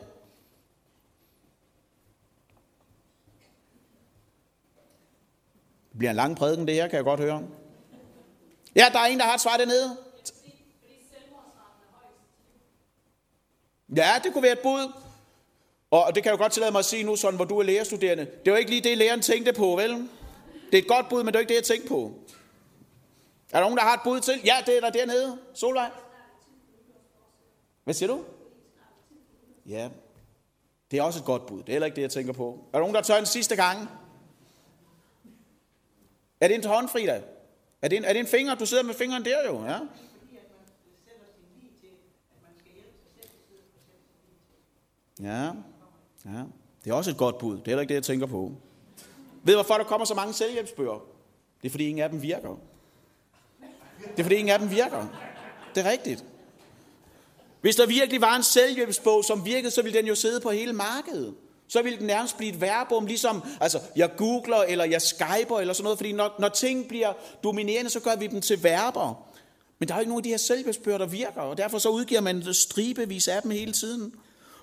Det 5.90 5.98
bliver 5.98 6.10
en 6.10 6.16
lang 6.16 6.36
prædiken, 6.36 6.66
det 6.66 6.74
her, 6.74 6.88
kan 6.88 6.96
jeg 6.96 7.04
godt 7.04 7.20
høre. 7.20 7.42
Ja, 8.76 8.86
der 8.92 8.98
er 8.98 9.06
en, 9.06 9.18
der 9.18 9.24
har 9.24 9.34
et 9.34 9.40
svar 9.40 9.56
dernede. 9.56 9.96
Ja, 13.96 14.20
det 14.24 14.32
kunne 14.32 14.42
være 14.42 14.52
et 14.52 14.62
bud. 14.62 14.92
Og 15.90 16.14
det 16.14 16.22
kan 16.22 16.30
jeg 16.30 16.38
jo 16.38 16.42
godt 16.42 16.52
tillade 16.52 16.72
mig 16.72 16.78
at 16.78 16.84
sige 16.84 17.02
nu, 17.04 17.16
sådan, 17.16 17.36
hvor 17.36 17.44
du 17.44 17.58
er 17.58 17.62
lærerstuderende. 17.62 18.26
Det 18.44 18.52
var 18.52 18.58
ikke 18.58 18.70
lige 18.70 18.82
det, 18.82 18.98
læreren 18.98 19.22
tænkte 19.22 19.52
på, 19.52 19.66
vel? 19.66 19.90
Det 20.70 20.78
er 20.78 20.82
et 20.82 20.88
godt 20.88 21.08
bud, 21.08 21.22
men 21.22 21.26
det 21.26 21.36
er 21.36 21.40
ikke 21.40 21.48
det, 21.48 21.54
jeg 21.56 21.64
tænkte 21.64 21.88
på. 21.88 22.12
Er 23.50 23.56
der 23.56 23.60
nogen, 23.60 23.76
der 23.76 23.82
har 23.82 23.94
et 23.94 24.00
bud 24.04 24.20
til? 24.20 24.40
Ja, 24.44 24.56
det 24.66 24.76
er 24.76 24.80
der 24.80 24.90
dernede. 24.90 25.38
Solvej? 25.54 25.90
Hvad 27.84 27.94
siger 27.94 28.08
du? 28.08 28.24
Ja, 29.66 29.88
det 30.90 30.98
er 30.98 31.02
også 31.02 31.18
et 31.18 31.24
godt 31.24 31.46
bud. 31.46 31.58
Det 31.58 31.68
er 31.68 31.72
heller 31.72 31.86
ikke 31.86 31.96
det, 31.96 32.02
jeg 32.02 32.10
tænker 32.10 32.32
på. 32.32 32.64
Er 32.72 32.78
der 32.78 32.80
nogen, 32.80 32.94
der 32.94 33.02
tør 33.02 33.16
en 33.16 33.26
sidste 33.26 33.56
gang? 33.56 33.88
Er 36.40 36.48
det 36.48 36.54
en 36.54 36.64
hånd, 36.64 36.88
Frida? 36.88 37.22
Er 37.82 37.88
det 37.88 37.96
en, 37.96 38.04
er 38.04 38.12
det 38.12 38.20
en 38.20 38.26
finger? 38.26 38.54
Du 38.54 38.66
sidder 38.66 38.82
med 38.82 38.94
fingeren 38.94 39.24
der 39.24 39.46
jo, 39.46 39.64
ja? 39.64 39.78
Ja, 45.22 45.50
ja. 46.34 46.42
Det 46.84 46.90
er 46.90 46.94
også 46.94 47.10
et 47.10 47.16
godt 47.16 47.38
bud. 47.38 47.52
Det 47.52 47.60
er 47.60 47.70
heller 47.70 47.80
ikke 47.80 47.88
det, 47.88 47.94
jeg 47.94 48.04
tænker 48.04 48.26
på. 48.26 48.52
Ved 49.42 49.54
du, 49.54 49.56
hvorfor 49.56 49.74
der 49.74 49.84
kommer 49.84 50.04
så 50.04 50.14
mange 50.14 50.34
selvhjælpsbøger? 50.34 51.02
Det 51.62 51.68
er, 51.68 51.70
fordi 51.70 51.84
ingen 51.88 52.02
af 52.02 52.10
dem 52.10 52.22
virker. 52.22 52.58
Det 54.00 54.18
er, 54.18 54.22
fordi 54.22 54.34
ingen 54.34 54.52
af 54.52 54.58
dem 54.58 54.70
virker. 54.70 55.06
Det 55.74 55.86
er 55.86 55.90
rigtigt. 55.90 56.24
Hvis 57.60 57.76
der 57.76 57.86
virkelig 57.86 58.20
var 58.20 58.36
en 58.36 58.42
selvhjælpsbog, 58.42 59.24
som 59.24 59.44
virkede, 59.44 59.70
så 59.70 59.82
ville 59.82 59.98
den 59.98 60.06
jo 60.06 60.14
sidde 60.14 60.40
på 60.40 60.50
hele 60.50 60.72
markedet. 60.72 61.34
Så 61.68 61.82
ville 61.82 61.98
den 61.98 62.06
nærmest 62.06 62.36
blive 62.36 62.52
et 62.52 62.60
verbum, 62.60 63.06
ligesom 63.06 63.42
altså, 63.60 63.80
jeg 63.96 64.16
googler, 64.16 64.56
eller 64.56 64.84
jeg 64.84 65.02
skyper, 65.02 65.58
eller 65.58 65.74
sådan 65.74 65.84
noget. 65.84 65.98
Fordi 65.98 66.12
når, 66.12 66.34
når 66.38 66.48
ting 66.48 66.88
bliver 66.88 67.12
dominerende, 67.44 67.90
så 67.90 68.00
gør 68.00 68.16
vi 68.16 68.26
dem 68.26 68.40
til 68.40 68.62
verber. 68.62 69.28
Men 69.78 69.88
der 69.88 69.94
er 69.94 69.98
jo 69.98 70.00
ikke 70.00 70.10
nogen 70.10 70.20
af 70.20 70.24
de 70.24 70.28
her 70.28 70.36
selvhjælpsbøger, 70.36 70.98
der 70.98 71.06
virker, 71.06 71.40
og 71.40 71.58
derfor 71.58 71.78
så 71.78 71.88
udgiver 71.88 72.20
man 72.20 72.54
stribevis 72.54 73.28
af 73.28 73.42
dem 73.42 73.50
hele 73.50 73.72
tiden. 73.72 74.14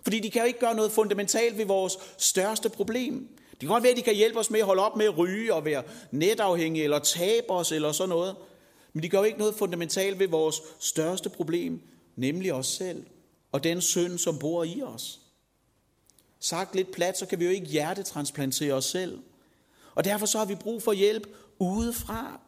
Fordi 0.06 0.20
de 0.20 0.32
kan 0.32 0.42
jo 0.42 0.48
ikke 0.48 0.60
gøre 0.60 0.76
noget 0.76 0.92
fundamentalt 0.92 1.58
ved 1.58 1.66
vores 1.66 1.98
største 2.18 2.70
problem. 2.70 3.28
Det 3.52 3.60
kan 3.60 3.70
godt 3.70 3.84
være, 3.84 3.92
at 3.92 3.98
de 3.98 4.02
kan 4.02 4.16
hjælpe 4.16 4.40
os 4.40 4.50
med 4.50 4.60
at 4.60 4.66
holde 4.66 4.82
op 4.82 4.96
med 4.96 5.06
at 5.06 5.18
ryge 5.18 5.54
og 5.54 5.66
være 5.66 5.84
netafhængige 6.12 6.84
eller 6.84 7.00
tabe 7.00 7.50
os 7.50 7.72
eller 7.72 7.92
sådan 7.92 8.10
noget. 8.10 8.36
Men 8.94 9.04
de 9.04 9.10
gør 9.10 9.18
jo 9.18 9.24
ikke 9.24 9.40
noget 9.40 9.56
fundamentalt 9.56 10.20
ved 10.20 10.28
vores 10.28 10.62
største 10.80 11.30
problem, 11.30 11.82
nemlig 12.16 12.54
os 12.54 12.68
selv 12.68 13.06
og 13.52 13.64
den 13.64 13.82
synd, 13.82 14.18
som 14.18 14.40
bor 14.40 14.64
i 14.64 14.82
os. 14.82 15.20
Sagt 16.40 16.76
lidt 16.76 16.92
plat, 16.92 17.18
så 17.18 17.26
kan 17.26 17.40
vi 17.40 17.46
jo 17.46 17.52
ikke 17.52 17.68
hjertetransplantere 17.68 18.74
os 18.74 18.86
selv. 18.86 19.20
Og 19.96 20.04
derfor 20.04 20.26
så 20.26 20.38
har 20.38 20.46
vi 20.46 20.56
brug 20.56 20.84
for 20.84 20.94
hjælp 20.94 21.28
udefra. 21.60 22.40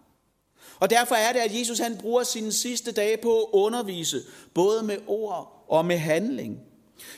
Og 0.79 0.89
derfor 0.89 1.15
er 1.15 1.33
det, 1.33 1.39
at 1.39 1.59
Jesus 1.59 1.79
han 1.79 1.97
bruger 1.97 2.23
sine 2.23 2.51
sidste 2.51 2.91
dage 2.91 3.17
på 3.17 3.39
at 3.39 3.49
undervise, 3.51 4.21
både 4.53 4.83
med 4.83 4.97
ord 5.07 5.65
og 5.67 5.85
med 5.85 5.97
handling. 5.97 6.66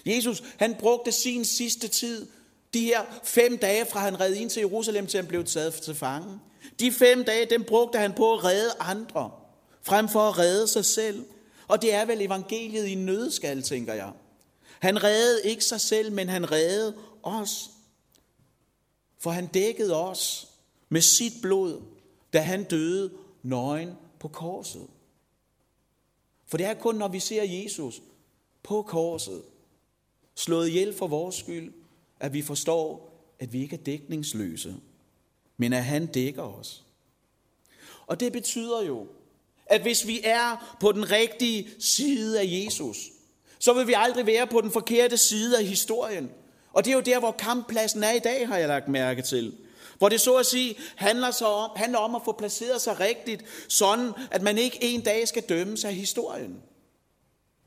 Jesus 0.05 0.43
han 0.57 0.75
brugte 0.79 1.11
sin 1.11 1.45
sidste 1.45 1.87
tid, 1.87 2.27
de 2.73 2.81
her 2.81 3.01
fem 3.23 3.57
dage 3.57 3.85
fra 3.85 3.99
han 3.99 4.19
red 4.19 4.33
ind 4.33 4.49
til 4.49 4.59
Jerusalem, 4.59 5.07
til 5.07 5.17
han 5.17 5.27
blev 5.27 5.43
taget 5.43 5.73
til 5.73 5.95
fange. 5.95 6.39
De 6.79 6.91
fem 6.91 7.23
dage, 7.23 7.45
dem 7.45 7.63
brugte 7.63 7.99
han 7.99 8.13
på 8.13 8.33
at 8.33 8.43
redde 8.43 8.71
andre, 8.79 9.31
frem 9.83 10.09
for 10.09 10.19
at 10.19 10.37
redde 10.37 10.67
sig 10.67 10.85
selv. 10.85 11.25
Og 11.67 11.81
det 11.81 11.93
er 11.93 12.05
vel 12.05 12.21
evangeliet 12.21 12.87
i 12.87 12.95
nødskal, 12.95 13.61
tænker 13.61 13.93
jeg. 13.93 14.11
Han 14.79 15.03
reddede 15.03 15.41
ikke 15.43 15.63
sig 15.63 15.81
selv, 15.81 16.11
men 16.11 16.29
han 16.29 16.51
reddede 16.51 16.95
os. 17.23 17.69
For 19.19 19.31
han 19.31 19.47
dækkede 19.47 19.95
os 19.95 20.47
med 20.89 21.01
sit 21.01 21.33
blod, 21.41 21.81
da 22.33 22.39
han 22.39 22.63
døde 22.63 23.11
nøgen 23.43 23.93
på 24.19 24.27
korset. 24.27 24.87
For 26.47 26.57
det 26.57 26.65
er 26.65 26.73
kun, 26.73 26.95
når 26.95 27.07
vi 27.07 27.19
ser 27.19 27.43
Jesus 27.43 28.01
på 28.63 28.81
korset, 28.81 29.41
slået 30.39 30.67
ihjel 30.67 30.93
for 30.93 31.07
vores 31.07 31.35
skyld, 31.35 31.73
at 32.19 32.33
vi 32.33 32.41
forstår, 32.41 33.13
at 33.39 33.53
vi 33.53 33.61
ikke 33.61 33.75
er 33.75 33.83
dækningsløse, 33.83 34.75
men 35.57 35.73
at 35.73 35.83
han 35.83 36.05
dækker 36.05 36.43
os. 36.43 36.83
Og 38.07 38.19
det 38.19 38.31
betyder 38.31 38.83
jo, 38.83 39.07
at 39.65 39.81
hvis 39.81 40.07
vi 40.07 40.21
er 40.23 40.75
på 40.79 40.91
den 40.91 41.11
rigtige 41.11 41.69
side 41.79 42.39
af 42.39 42.45
Jesus, 42.47 42.97
så 43.59 43.73
vil 43.73 43.87
vi 43.87 43.93
aldrig 43.97 44.25
være 44.25 44.47
på 44.47 44.61
den 44.61 44.71
forkerte 44.71 45.17
side 45.17 45.57
af 45.57 45.65
historien. 45.65 46.31
Og 46.73 46.85
det 46.85 46.91
er 46.91 46.95
jo 46.95 47.01
der, 47.01 47.19
hvor 47.19 47.31
kamppladsen 47.31 48.03
er 48.03 48.11
i 48.11 48.19
dag, 48.19 48.47
har 48.47 48.57
jeg 48.57 48.67
lagt 48.67 48.87
mærke 48.87 49.21
til. 49.21 49.57
Hvor 49.97 50.09
det 50.09 50.21
så 50.21 50.35
at 50.35 50.45
sige 50.45 50.75
handler, 50.95 51.31
så 51.31 51.45
om, 51.45 51.71
handler 51.75 51.99
om 51.99 52.15
at 52.15 52.21
få 52.25 52.31
placeret 52.31 52.81
sig 52.81 52.99
rigtigt, 52.99 53.45
sådan 53.67 54.11
at 54.31 54.41
man 54.41 54.57
ikke 54.57 54.77
en 54.81 55.01
dag 55.01 55.27
skal 55.27 55.43
dømmes 55.43 55.85
af 55.85 55.93
historien. 55.93 56.61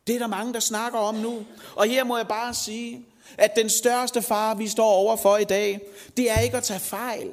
Det 0.06 0.14
er 0.14 0.18
der 0.18 0.26
mange, 0.26 0.54
der 0.54 0.60
snakker 0.60 0.98
om 0.98 1.14
nu. 1.14 1.46
Og 1.74 1.86
her 1.86 2.04
må 2.04 2.16
jeg 2.16 2.28
bare 2.28 2.54
sige, 2.54 3.06
at 3.38 3.56
den 3.56 3.70
største 3.70 4.22
far, 4.22 4.54
vi 4.54 4.68
står 4.68 4.90
overfor 4.90 5.36
i 5.36 5.44
dag, 5.44 5.80
det 6.16 6.30
er 6.30 6.40
ikke 6.40 6.56
at 6.56 6.64
tage 6.64 6.80
fejl. 6.80 7.32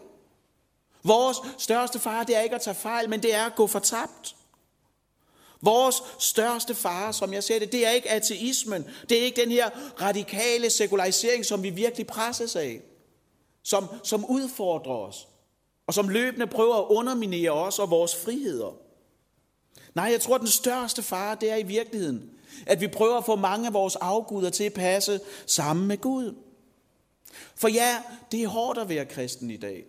Vores 1.04 1.38
største 1.58 2.00
far, 2.00 2.24
det 2.24 2.38
er 2.38 2.42
ikke 2.42 2.56
at 2.56 2.62
tage 2.62 2.76
fejl, 2.76 3.10
men 3.10 3.24
det 3.24 3.36
er 3.36 3.46
at 3.46 3.56
gå 3.56 3.68
fortabt. 3.68 4.36
Vores 5.62 6.04
største 6.20 6.76
fare, 6.76 7.14
som 7.14 7.34
jeg 7.34 7.44
ser 7.44 7.60
det, 7.60 7.72
det 7.72 7.88
er 7.88 7.92
ikke 7.92 8.10
ateismen. 8.10 8.86
Det 9.10 9.20
er 9.20 9.24
ikke 9.24 9.42
den 9.42 9.52
her 9.52 9.70
radikale 10.02 10.70
sekularisering, 10.70 11.46
som 11.46 11.64
vi 11.64 11.70
virkelig 11.70 12.08
presses 12.08 12.56
af. 12.56 12.82
Som, 13.64 13.88
som 14.04 14.26
udfordrer 14.26 14.96
os. 14.96 15.28
Og 15.88 15.94
som 15.94 16.10
løbende 16.10 16.48
prøver 16.48 16.76
at 16.76 16.86
underminere 16.90 17.52
os 17.52 17.80
og 17.80 17.90
vores 17.90 18.16
friheder. 18.16 18.74
Nej, 19.94 20.06
jeg 20.06 20.22
tror, 20.22 20.36
at 20.36 20.42
den 20.42 20.50
største 20.50 21.04
fare, 21.04 21.38
det 21.42 21.52
er 21.52 21.56
i 21.56 21.64
virkeligheden, 21.64 22.30
at 22.66 22.82
vi 22.82 22.88
prøver 22.88 23.18
at 23.18 23.26
få 23.26 23.36
mange 23.36 23.68
af 23.68 23.74
vores 23.74 23.96
afguder 23.96 24.50
til 24.50 24.64
at 24.64 24.74
passe 24.74 25.20
sammen 25.46 25.88
med 25.88 25.98
Gud. 25.98 26.36
For 27.56 27.68
ja, 27.68 28.04
det 28.32 28.44
er 28.44 28.48
hårdt 28.48 28.80
at 28.80 28.90
være 28.90 29.06
kristen 29.06 29.52
i 29.52 29.58
dag. 29.58 29.86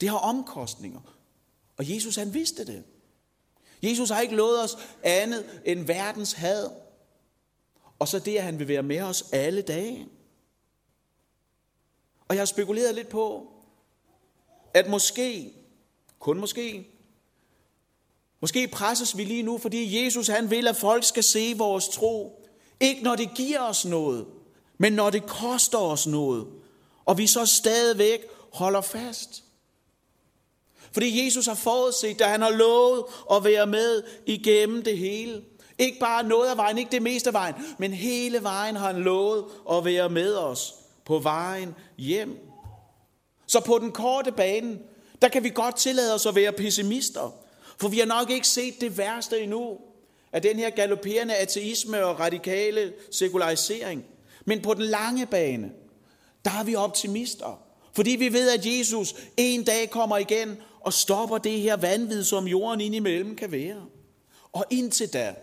Det 0.00 0.08
har 0.08 0.18
omkostninger. 0.18 1.00
Og 1.76 1.94
Jesus 1.94 2.16
han 2.16 2.34
vidste 2.34 2.66
det. 2.66 2.84
Jesus 3.82 4.10
har 4.10 4.20
ikke 4.20 4.36
lovet 4.36 4.62
os 4.62 4.76
andet 5.02 5.60
end 5.64 5.86
verdens 5.86 6.32
had. 6.32 6.70
Og 7.98 8.08
så 8.08 8.18
det, 8.18 8.36
at 8.36 8.42
han 8.42 8.58
vil 8.58 8.68
være 8.68 8.82
med 8.82 9.00
os 9.00 9.24
alle 9.32 9.62
dage. 9.62 10.08
Og 12.28 12.34
jeg 12.34 12.40
har 12.40 12.46
spekuleret 12.46 12.94
lidt 12.94 13.08
på, 13.08 13.52
at 14.74 14.88
måske, 14.88 15.52
kun 16.18 16.38
måske, 16.38 16.86
måske 18.40 18.68
presses 18.68 19.16
vi 19.16 19.24
lige 19.24 19.42
nu, 19.42 19.58
fordi 19.58 20.04
Jesus 20.04 20.28
han 20.28 20.50
vil, 20.50 20.68
at 20.68 20.76
folk 20.76 21.04
skal 21.04 21.24
se 21.24 21.54
vores 21.56 21.88
tro. 21.88 22.46
Ikke 22.80 23.02
når 23.02 23.16
det 23.16 23.34
giver 23.34 23.60
os 23.60 23.84
noget, 23.84 24.26
men 24.78 24.92
når 24.92 25.10
det 25.10 25.26
koster 25.26 25.78
os 25.78 26.06
noget. 26.06 26.46
Og 27.04 27.18
vi 27.18 27.26
så 27.26 27.46
stadigvæk 27.46 28.20
holder 28.52 28.80
fast. 28.80 29.44
Fordi 30.92 31.24
Jesus 31.24 31.46
har 31.46 31.54
forudset, 31.54 32.20
at 32.20 32.30
han 32.30 32.42
har 32.42 32.50
lovet 32.50 33.04
at 33.32 33.44
være 33.44 33.66
med 33.66 34.02
igennem 34.26 34.82
det 34.82 34.98
hele. 34.98 35.42
Ikke 35.78 35.98
bare 35.98 36.22
noget 36.22 36.50
af 36.50 36.56
vejen, 36.56 36.78
ikke 36.78 36.90
det 36.90 37.02
meste 37.02 37.28
af 37.28 37.34
vejen, 37.34 37.54
men 37.78 37.92
hele 37.92 38.42
vejen 38.42 38.76
har 38.76 38.86
han 38.86 39.02
lovet 39.02 39.44
at 39.70 39.84
være 39.84 40.08
med 40.08 40.34
os 40.34 40.74
på 41.04 41.18
vejen 41.18 41.74
hjem. 41.98 42.38
Så 43.46 43.60
på 43.60 43.78
den 43.78 43.92
korte 43.92 44.32
bane, 44.32 44.78
der 45.22 45.28
kan 45.28 45.44
vi 45.44 45.50
godt 45.50 45.76
tillade 45.76 46.14
os 46.14 46.26
at 46.26 46.34
være 46.34 46.52
pessimister. 46.52 47.34
For 47.80 47.88
vi 47.88 47.98
har 47.98 48.06
nok 48.06 48.30
ikke 48.30 48.48
set 48.48 48.80
det 48.80 48.98
værste 48.98 49.40
endnu 49.40 49.78
af 50.32 50.42
den 50.42 50.56
her 50.56 50.70
galopperende 50.70 51.34
ateisme 51.34 52.04
og 52.04 52.20
radikale 52.20 52.92
sekularisering. 53.10 54.04
Men 54.44 54.62
på 54.62 54.74
den 54.74 54.82
lange 54.82 55.26
bane, 55.26 55.70
der 56.44 56.50
er 56.50 56.64
vi 56.64 56.74
optimister. 56.74 57.62
Fordi 57.92 58.10
vi 58.10 58.32
ved, 58.32 58.50
at 58.50 58.66
Jesus 58.66 59.14
en 59.36 59.64
dag 59.64 59.90
kommer 59.90 60.16
igen 60.16 60.56
og 60.80 60.92
stopper 60.92 61.38
det 61.38 61.60
her 61.60 61.76
vanvid, 61.76 62.24
som 62.24 62.46
jorden 62.48 62.80
indimellem 62.80 63.36
kan 63.36 63.52
være. 63.52 63.84
Og 64.52 64.64
indtil 64.70 65.12
da, 65.12 65.34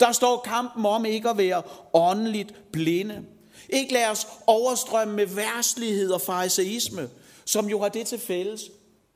der 0.00 0.12
står 0.12 0.40
kampen 0.40 0.86
om 0.86 1.04
ikke 1.04 1.28
at 1.28 1.38
være 1.38 1.62
åndeligt 1.92 2.72
blinde. 2.72 3.24
Ikke 3.68 3.92
lad 3.92 4.06
os 4.06 4.26
overstrømme 4.46 5.14
med 5.14 5.26
værslighed 5.26 6.10
og 6.10 6.20
fariseisme, 6.20 7.08
som 7.44 7.68
jo 7.68 7.80
har 7.80 7.88
det 7.88 8.06
til 8.06 8.18
fælles, 8.18 8.70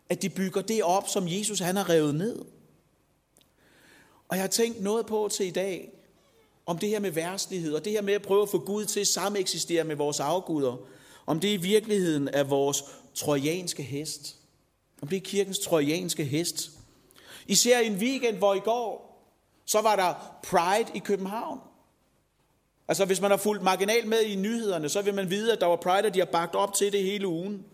at 0.08 0.22
de 0.22 0.28
bygger 0.28 0.62
det 0.62 0.82
op, 0.82 1.08
som 1.08 1.28
Jesus 1.28 1.58
han 1.58 1.76
har 1.76 1.88
revet 1.88 2.14
ned. 2.14 2.44
Og 4.28 4.36
jeg 4.36 4.42
har 4.42 4.48
tænkt 4.48 4.82
noget 4.82 5.06
på 5.06 5.28
til 5.32 5.46
i 5.46 5.50
dag, 5.50 5.92
om 6.66 6.78
det 6.78 6.88
her 6.88 7.00
med 7.00 7.10
værslighed, 7.10 7.74
og 7.74 7.84
det 7.84 7.92
her 7.92 8.02
med 8.02 8.14
at 8.14 8.22
prøve 8.22 8.42
at 8.42 8.48
få 8.48 8.58
Gud 8.58 8.84
til 8.84 9.00
at 9.00 9.06
sameksistere 9.06 9.84
med 9.84 9.96
vores 9.96 10.20
afguder, 10.20 10.76
om 11.26 11.40
det 11.40 11.48
i 11.48 11.56
virkeligheden 11.56 12.28
er 12.32 12.44
vores 12.44 12.84
trojanske 13.14 13.82
hest. 13.82 14.36
Om 15.02 15.08
det 15.08 15.16
er 15.16 15.20
kirkens 15.20 15.58
trojanske 15.58 16.24
hest. 16.24 16.70
I 17.46 17.54
ser 17.54 17.78
en 17.78 17.94
weekend, 17.94 18.36
hvor 18.36 18.54
i 18.54 18.58
går, 18.58 19.14
så 19.64 19.80
var 19.80 19.96
der 19.96 20.38
Pride 20.42 20.90
i 20.94 20.98
København. 20.98 21.60
Altså 22.88 23.04
hvis 23.04 23.20
man 23.20 23.30
har 23.30 23.38
fulgt 23.38 23.62
marginal 23.62 24.06
med 24.06 24.20
i 24.20 24.34
nyhederne, 24.34 24.88
så 24.88 25.02
vil 25.02 25.14
man 25.14 25.30
vide, 25.30 25.52
at 25.52 25.60
der 25.60 25.66
var 25.66 25.76
Pride, 25.76 26.06
og 26.06 26.14
de 26.14 26.18
har 26.18 26.26
bagt 26.32 26.54
op 26.54 26.74
til 26.74 26.92
det 26.92 27.02
hele 27.02 27.28
ugen. 27.28 27.64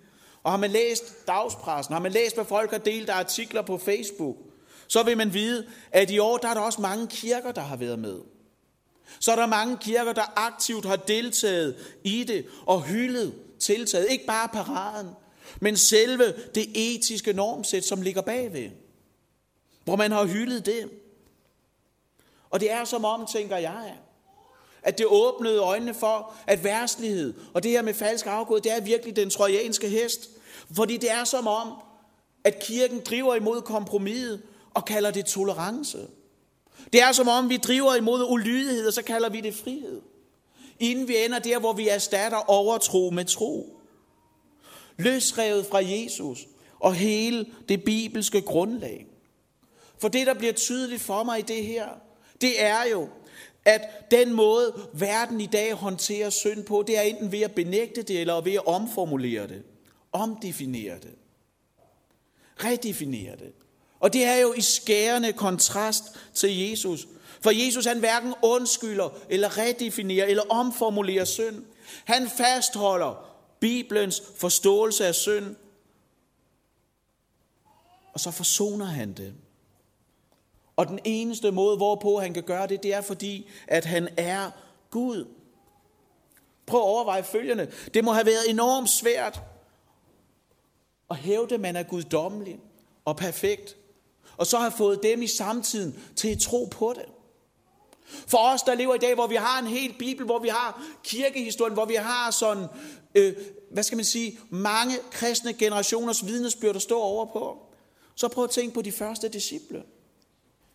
Og 0.42 0.50
har 0.50 0.58
man 0.58 0.70
læst 0.70 1.26
dagspressen, 1.26 1.92
har 1.92 2.00
man 2.00 2.12
læst, 2.12 2.34
hvad 2.34 2.44
folk 2.44 2.70
har 2.70 2.78
delt 2.78 3.10
af 3.10 3.14
artikler 3.14 3.62
på 3.62 3.78
Facebook, 3.78 4.36
så 4.86 5.02
vil 5.02 5.16
man 5.16 5.34
vide, 5.34 5.66
at 5.92 6.10
i 6.10 6.18
år 6.18 6.36
der 6.36 6.48
er 6.48 6.54
der 6.54 6.60
også 6.60 6.80
mange 6.80 7.06
kirker, 7.06 7.52
der 7.52 7.60
har 7.60 7.76
været 7.76 7.98
med. 7.98 8.20
Så 9.18 9.32
er 9.32 9.36
der 9.36 9.46
mange 9.46 9.76
kirker, 9.76 10.12
der 10.12 10.32
aktivt 10.36 10.84
har 10.84 10.96
deltaget 10.96 11.98
i 12.04 12.24
det 12.24 12.46
og 12.66 12.82
hyldet 12.82 13.34
tiltaget. 13.58 14.06
Ikke 14.10 14.26
bare 14.26 14.48
paraden, 14.48 15.10
men 15.60 15.76
selve 15.76 16.34
det 16.54 16.66
etiske 16.74 17.32
normsæt, 17.32 17.84
som 17.84 18.02
ligger 18.02 18.22
bagved. 18.22 18.70
Hvor 19.84 19.96
man 19.96 20.12
har 20.12 20.24
hyldet 20.24 20.66
det. 20.66 20.90
Og 22.50 22.60
det 22.60 22.70
er 22.70 22.84
som 22.84 23.04
om, 23.04 23.26
tænker 23.32 23.56
jeg, 23.56 23.96
at 24.82 24.98
det 24.98 25.06
åbnede 25.06 25.58
øjnene 25.58 25.94
for, 25.94 26.34
at 26.46 26.64
værtslighed 26.64 27.34
og 27.54 27.62
det 27.62 27.70
her 27.70 27.82
med 27.82 27.94
falsk 27.94 28.26
afgud, 28.26 28.60
det 28.60 28.72
er 28.72 28.80
virkelig 28.80 29.16
den 29.16 29.30
trojanske 29.30 29.88
hest. 29.88 30.30
Fordi 30.76 30.96
det 30.96 31.10
er 31.10 31.24
som 31.24 31.46
om, 31.46 31.72
at 32.44 32.58
kirken 32.58 33.00
driver 33.00 33.34
imod 33.34 33.62
kompromiset 33.62 34.42
og 34.74 34.84
kalder 34.84 35.10
det 35.10 35.26
tolerance. 35.26 35.98
Det 36.92 37.02
er 37.02 37.12
som 37.12 37.28
om, 37.28 37.48
vi 37.48 37.56
driver 37.56 37.94
imod 37.94 38.24
ulydighed, 38.30 38.86
og 38.86 38.92
så 38.92 39.02
kalder 39.02 39.28
vi 39.28 39.40
det 39.40 39.54
frihed. 39.54 40.00
Inden 40.80 41.08
vi 41.08 41.24
ender 41.24 41.38
der, 41.38 41.58
hvor 41.58 41.72
vi 41.72 41.88
erstatter 41.88 42.50
overtro 42.50 43.10
med 43.10 43.24
tro. 43.24 43.80
Løsrevet 44.96 45.66
fra 45.66 45.78
Jesus 45.84 46.46
og 46.80 46.94
hele 46.94 47.46
det 47.68 47.84
bibelske 47.84 48.40
grundlag. 48.40 49.06
For 49.98 50.08
det, 50.08 50.26
der 50.26 50.34
bliver 50.34 50.52
tydeligt 50.52 51.02
for 51.02 51.22
mig 51.22 51.38
i 51.38 51.42
det 51.42 51.64
her, 51.66 51.88
det 52.40 52.62
er 52.62 52.84
jo, 52.92 53.08
at 53.70 54.10
den 54.10 54.32
måde, 54.32 54.88
verden 54.92 55.40
i 55.40 55.46
dag 55.46 55.72
håndterer 55.72 56.30
synd 56.30 56.64
på, 56.64 56.84
det 56.86 56.98
er 56.98 57.02
enten 57.02 57.32
ved 57.32 57.40
at 57.40 57.54
benægte 57.54 58.02
det, 58.02 58.20
eller 58.20 58.40
ved 58.40 58.52
at 58.52 58.66
omformulere 58.66 59.46
det, 59.46 59.62
omdefinere 60.12 60.94
det, 60.94 61.14
redefinere 62.64 63.36
det. 63.36 63.52
Og 64.00 64.12
det 64.12 64.24
er 64.24 64.36
jo 64.36 64.52
i 64.52 64.60
skærende 64.60 65.32
kontrast 65.32 66.04
til 66.34 66.58
Jesus. 66.58 67.08
For 67.40 67.50
Jesus 67.50 67.86
han 67.86 67.98
hverken 67.98 68.34
undskylder, 68.42 69.18
eller 69.28 69.58
redefinerer, 69.58 70.26
eller 70.26 70.42
omformulerer 70.50 71.24
synd. 71.24 71.64
Han 72.04 72.28
fastholder 72.28 73.26
Bibelens 73.60 74.22
forståelse 74.36 75.06
af 75.06 75.14
synd, 75.14 75.56
og 78.12 78.20
så 78.20 78.30
forsoner 78.30 78.84
han 78.84 79.12
det. 79.12 79.34
Og 80.80 80.88
den 80.88 80.98
eneste 81.04 81.50
måde, 81.50 81.76
hvorpå 81.76 82.18
han 82.18 82.34
kan 82.34 82.42
gøre 82.42 82.66
det, 82.66 82.82
det 82.82 82.94
er 82.94 83.00
fordi, 83.00 83.48
at 83.68 83.84
han 83.84 84.08
er 84.16 84.50
Gud. 84.90 85.28
Prøv 86.66 86.80
at 86.80 86.84
overveje 86.84 87.22
følgende. 87.22 87.70
Det 87.94 88.04
må 88.04 88.12
have 88.12 88.26
været 88.26 88.50
enormt 88.50 88.90
svært 88.90 89.42
at 91.10 91.16
hævde, 91.16 91.54
at 91.54 91.60
man 91.60 91.76
er 91.76 91.82
guddommelig 91.82 92.58
og 93.04 93.16
perfekt, 93.16 93.76
og 94.36 94.46
så 94.46 94.58
har 94.58 94.70
fået 94.70 95.02
dem 95.02 95.22
i 95.22 95.26
samtiden 95.26 96.00
til 96.16 96.28
at 96.28 96.38
tro 96.38 96.68
på 96.70 96.94
det. 96.96 97.04
For 98.26 98.38
os, 98.38 98.62
der 98.62 98.74
lever 98.74 98.94
i 98.94 98.98
dag, 98.98 99.14
hvor 99.14 99.26
vi 99.26 99.36
har 99.36 99.58
en 99.58 99.66
hel 99.66 99.94
bibel, 99.98 100.26
hvor 100.26 100.38
vi 100.38 100.48
har 100.48 100.82
kirkehistorien, 101.04 101.74
hvor 101.74 101.84
vi 101.84 101.94
har 101.94 102.30
sådan, 102.30 102.66
øh, 103.14 103.36
hvad 103.70 103.82
skal 103.82 103.96
man 103.96 104.04
sige, 104.04 104.38
mange 104.50 104.94
kristne 105.10 105.52
generationers 105.52 106.26
vidnesbyrd, 106.26 106.74
der 106.74 106.80
står 106.80 107.02
over 107.02 107.24
på, 107.24 107.58
så 108.14 108.28
prøv 108.28 108.44
at 108.44 108.50
tænke 108.50 108.74
på 108.74 108.82
de 108.82 108.92
første 108.92 109.28
disciple. 109.28 109.82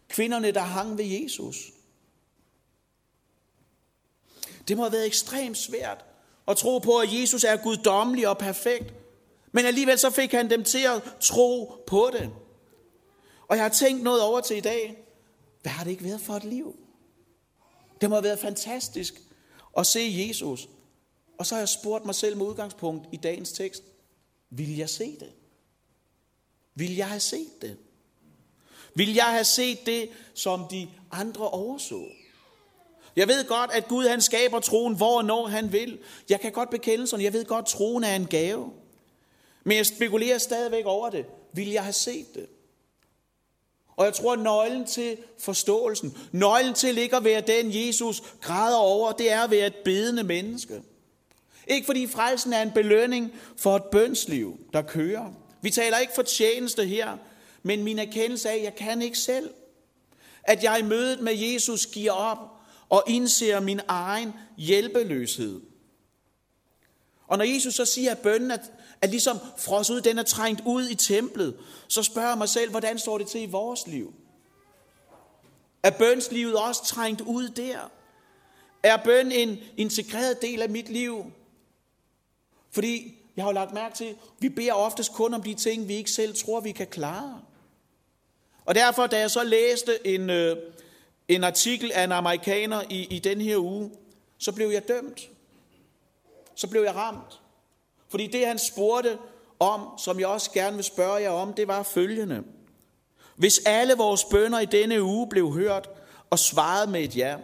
Kvinderne, 0.07 0.51
der 0.51 0.61
hang 0.61 0.97
ved 0.97 1.05
Jesus. 1.05 1.71
Det 4.67 4.77
må 4.77 4.83
have 4.83 4.91
været 4.91 5.05
ekstremt 5.05 5.57
svært 5.57 6.05
at 6.47 6.57
tro 6.57 6.79
på, 6.79 6.97
at 6.97 7.13
Jesus 7.13 7.43
er 7.43 7.57
guddommelig 7.57 8.27
og 8.27 8.37
perfekt. 8.37 8.93
Men 9.51 9.65
alligevel 9.65 9.99
så 9.99 10.09
fik 10.09 10.31
han 10.31 10.49
dem 10.49 10.63
til 10.63 10.85
at 10.85 11.03
tro 11.19 11.83
på 11.87 12.09
det. 12.13 12.31
Og 13.47 13.55
jeg 13.55 13.63
har 13.63 13.69
tænkt 13.69 14.03
noget 14.03 14.21
over 14.21 14.41
til 14.41 14.57
i 14.57 14.61
dag. 14.61 14.97
Hvad 15.61 15.71
har 15.71 15.83
det 15.83 15.91
ikke 15.91 16.03
været 16.03 16.21
for 16.21 16.33
et 16.33 16.43
liv? 16.43 16.75
Det 18.01 18.09
må 18.09 18.15
have 18.15 18.23
været 18.23 18.39
fantastisk 18.39 19.21
at 19.77 19.87
se 19.87 20.25
Jesus. 20.27 20.69
Og 21.37 21.45
så 21.45 21.55
har 21.55 21.59
jeg 21.59 21.69
spurgt 21.69 22.05
mig 22.05 22.15
selv 22.15 22.37
med 22.37 22.45
udgangspunkt 22.45 23.07
i 23.11 23.17
dagens 23.17 23.51
tekst. 23.51 23.83
Vil 24.49 24.77
jeg 24.77 24.89
se 24.89 25.19
det? 25.19 25.31
Vil 26.75 26.95
jeg 26.95 27.07
have 27.07 27.19
set 27.19 27.61
det? 27.61 27.77
Vil 28.95 29.13
jeg 29.13 29.25
have 29.25 29.43
set 29.43 29.85
det, 29.85 30.09
som 30.33 30.67
de 30.71 30.87
andre 31.11 31.49
overså? 31.49 32.01
Jeg 33.15 33.27
ved 33.27 33.47
godt, 33.47 33.71
at 33.71 33.87
Gud 33.87 34.07
han 34.07 34.21
skaber 34.21 34.59
troen, 34.59 34.95
hvor 34.95 35.17
og 35.17 35.25
når 35.25 35.47
han 35.47 35.71
vil. 35.71 35.99
Jeg 36.29 36.41
kan 36.41 36.51
godt 36.51 36.69
bekende 36.69 37.07
sådan. 37.07 37.23
Jeg 37.23 37.33
ved 37.33 37.45
godt, 37.45 37.65
at 37.65 37.69
troen 37.69 38.03
er 38.03 38.15
en 38.15 38.27
gave. 38.27 38.71
Men 39.63 39.77
jeg 39.77 39.85
spekulerer 39.85 40.37
stadigvæk 40.37 40.85
over 40.85 41.09
det. 41.09 41.25
Vil 41.53 41.71
jeg 41.71 41.83
have 41.83 41.93
set 41.93 42.35
det? 42.35 42.45
Og 43.95 44.05
jeg 44.05 44.13
tror, 44.13 44.33
at 44.33 44.39
nøglen 44.39 44.85
til 44.85 45.17
forståelsen, 45.39 46.17
nøglen 46.31 46.73
til 46.73 46.97
ikke 46.97 47.15
at 47.15 47.23
være 47.23 47.41
den, 47.41 47.87
Jesus 47.87 48.23
græder 48.41 48.77
over, 48.77 49.11
det 49.11 49.31
er 49.31 49.41
at 49.41 49.51
være 49.51 49.67
et 49.67 49.75
bedende 49.75 50.23
menneske. 50.23 50.81
Ikke 51.67 51.85
fordi 51.85 52.07
frelsen 52.07 52.53
er 52.53 52.61
en 52.61 52.71
belønning 52.71 53.33
for 53.57 53.75
et 53.75 53.83
bønsliv, 53.83 54.59
der 54.73 54.81
kører. 54.81 55.33
Vi 55.61 55.69
taler 55.69 55.97
ikke 55.97 56.13
for 56.15 56.21
tjeneste 56.21 56.85
her, 56.85 57.17
men 57.65 57.83
min 57.83 57.99
erkendelse 57.99 58.49
af, 58.49 58.55
at 58.55 58.63
jeg 58.63 58.75
kan 58.75 59.01
ikke 59.01 59.17
selv. 59.17 59.53
At 60.43 60.63
jeg 60.63 60.79
i 60.79 60.83
mødet 60.83 61.21
med 61.21 61.33
Jesus 61.33 61.85
giver 61.85 62.11
op 62.11 62.39
og 62.89 63.03
indser 63.07 63.59
min 63.59 63.81
egen 63.87 64.33
hjælpeløshed. 64.57 65.61
Og 67.27 67.37
når 67.37 67.45
Jesus 67.45 67.73
så 67.73 67.85
siger, 67.85 68.11
at 68.11 68.19
bønnen 68.19 68.51
er, 68.51 68.57
er 69.01 69.07
ligesom 69.07 69.37
frosset 69.57 69.93
ud, 69.93 70.01
den 70.01 70.19
er 70.19 70.23
trængt 70.23 70.61
ud 70.65 70.89
i 70.89 70.95
templet, 70.95 71.57
så 71.87 72.03
spørger 72.03 72.29
jeg 72.29 72.37
mig 72.37 72.49
selv, 72.49 72.71
hvordan 72.71 72.99
står 72.99 73.17
det 73.17 73.27
til 73.27 73.41
i 73.41 73.45
vores 73.45 73.87
liv? 73.87 74.13
Er 75.83 75.91
bønslivet 75.91 76.55
også 76.55 76.85
trængt 76.85 77.21
ud 77.21 77.49
der? 77.49 77.91
Er 78.83 78.97
bøn 79.03 79.31
en 79.31 79.57
integreret 79.77 80.41
del 80.41 80.61
af 80.61 80.69
mit 80.69 80.89
liv? 80.89 81.25
Fordi 82.71 83.17
jeg 83.35 83.43
har 83.43 83.49
jo 83.49 83.53
lagt 83.53 83.73
mærke 83.73 83.95
til, 83.95 84.05
at 84.05 84.15
vi 84.39 84.49
beder 84.49 84.73
oftest 84.73 85.13
kun 85.13 85.33
om 85.33 85.43
de 85.43 85.53
ting, 85.53 85.87
vi 85.87 85.93
ikke 85.93 86.11
selv 86.11 86.35
tror, 86.35 86.59
vi 86.59 86.71
kan 86.71 86.87
klare. 86.87 87.41
Og 88.65 88.75
derfor, 88.75 89.07
da 89.07 89.19
jeg 89.19 89.31
så 89.31 89.43
læste 89.43 90.07
en, 90.07 90.29
øh, 90.29 90.57
en 91.27 91.43
artikel 91.43 91.91
af 91.91 92.03
en 92.03 92.11
amerikaner 92.11 92.81
i, 92.89 93.03
i 93.03 93.19
den 93.19 93.41
her 93.41 93.57
uge, 93.57 93.91
så 94.37 94.51
blev 94.51 94.69
jeg 94.69 94.87
dømt. 94.87 95.29
Så 96.55 96.67
blev 96.67 96.81
jeg 96.81 96.95
ramt. 96.95 97.41
Fordi 98.09 98.27
det, 98.27 98.47
han 98.47 98.59
spurgte 98.59 99.17
om, 99.59 99.87
som 99.97 100.19
jeg 100.19 100.27
også 100.27 100.51
gerne 100.51 100.75
vil 100.75 100.83
spørge 100.83 101.21
jer 101.21 101.29
om, 101.29 101.53
det 101.53 101.67
var 101.67 101.83
følgende. 101.83 102.43
Hvis 103.35 103.59
alle 103.65 103.93
vores 103.93 104.23
bønder 104.23 104.59
i 104.59 104.65
denne 104.65 105.03
uge 105.03 105.29
blev 105.29 105.51
hørt 105.53 105.89
og 106.29 106.39
svaret 106.39 106.89
med 106.89 107.03
et 107.03 107.17
ja, 107.17 107.37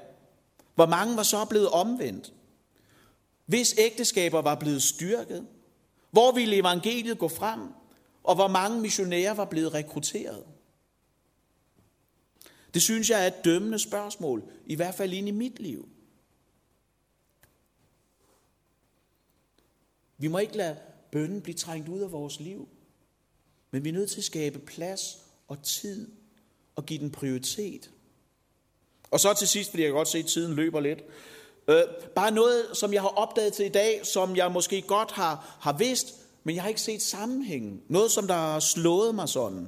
hvor 0.76 0.86
mange 0.86 1.18
var 1.18 1.24
så 1.24 1.46
blevet 1.46 1.70
omvendt? 1.70 2.34
Hvis 3.46 3.76
ægteskaber 3.78 4.42
var 4.42 4.56
blevet 4.56 4.84
styrket, 4.84 5.48
hvor 6.12 6.32
ville 6.32 6.56
evangeliet 6.56 7.20
gå 7.20 7.28
frem, 7.28 7.60
og 8.24 8.36
hvor 8.36 8.48
mange 8.48 8.80
missionærer 8.80 9.34
var 9.34 9.46
blevet 9.46 9.74
rekrutteret? 9.74 10.44
Det 12.74 12.82
synes 12.82 13.10
jeg 13.10 13.24
er 13.24 13.28
et 13.28 13.46
dømmende 13.46 13.80
spørgsmål, 13.80 14.44
i 14.66 14.76
hvert 14.76 14.96
fald 14.96 15.14
ind 15.14 15.28
i 15.28 15.32
mit 15.32 15.60
liv. 15.60 15.90
Vi 20.18 20.28
må 20.28 20.38
ikke 20.38 20.58
lade 20.58 20.78
bønnen 21.12 21.42
blive 21.42 21.56
trængt 21.56 21.90
ud 21.90 22.00
af 22.00 22.12
vores 22.12 22.40
liv, 22.40 22.70
men 23.72 23.84
vi 23.84 23.90
er 23.90 23.94
nødt 23.94 24.10
til 24.10 24.18
at 24.18 24.24
skabe 24.24 24.60
plads 24.60 25.18
og 25.48 25.64
tid 25.64 26.12
og 26.76 26.86
give 26.86 27.00
den 27.00 27.12
prioritet. 27.12 27.92
Og 29.12 29.20
så 29.20 29.34
til 29.34 29.48
sidst, 29.48 29.70
fordi 29.70 29.84
jeg 29.84 29.90
kan 29.90 29.96
godt 29.96 30.08
se, 30.08 30.18
at 30.18 30.26
tiden 30.26 30.54
løber 30.54 30.80
lidt. 30.80 31.04
Øh, 31.68 31.84
bare 32.16 32.32
noget, 32.32 32.66
som 32.74 32.94
jeg 32.94 33.02
har 33.02 33.10
opdaget 33.10 33.54
til 33.54 33.66
i 33.66 33.70
dag, 33.70 34.06
som 34.06 34.36
jeg 34.36 34.52
måske 34.52 34.82
godt 34.82 35.12
har, 35.12 35.58
har 35.62 35.74
vidst, 35.78 36.16
men 36.44 36.56
jeg 36.56 36.64
har 36.64 36.70
ikke 36.70 36.82
set 36.82 37.02
sammenhængen. 37.02 37.82
Noget, 37.88 38.12
som 38.12 38.28
der 38.28 38.34
har 38.34 38.60
slået 38.60 39.16
mig 39.16 39.30
sådan. 39.30 39.68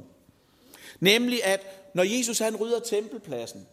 Nemlig, 0.99 1.43
at 1.43 1.82
når 1.93 2.03
Jesus 2.03 2.39
han 2.39 2.55
rydder 2.55 2.79
tempelpladsen, 2.79 3.67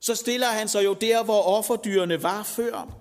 så 0.00 0.14
stiller 0.14 0.46
han 0.46 0.68
sig 0.68 0.84
jo 0.84 0.94
der, 0.94 1.22
hvor 1.22 1.42
offerdyrene 1.42 2.22
var 2.22 2.42
før. 2.42 2.96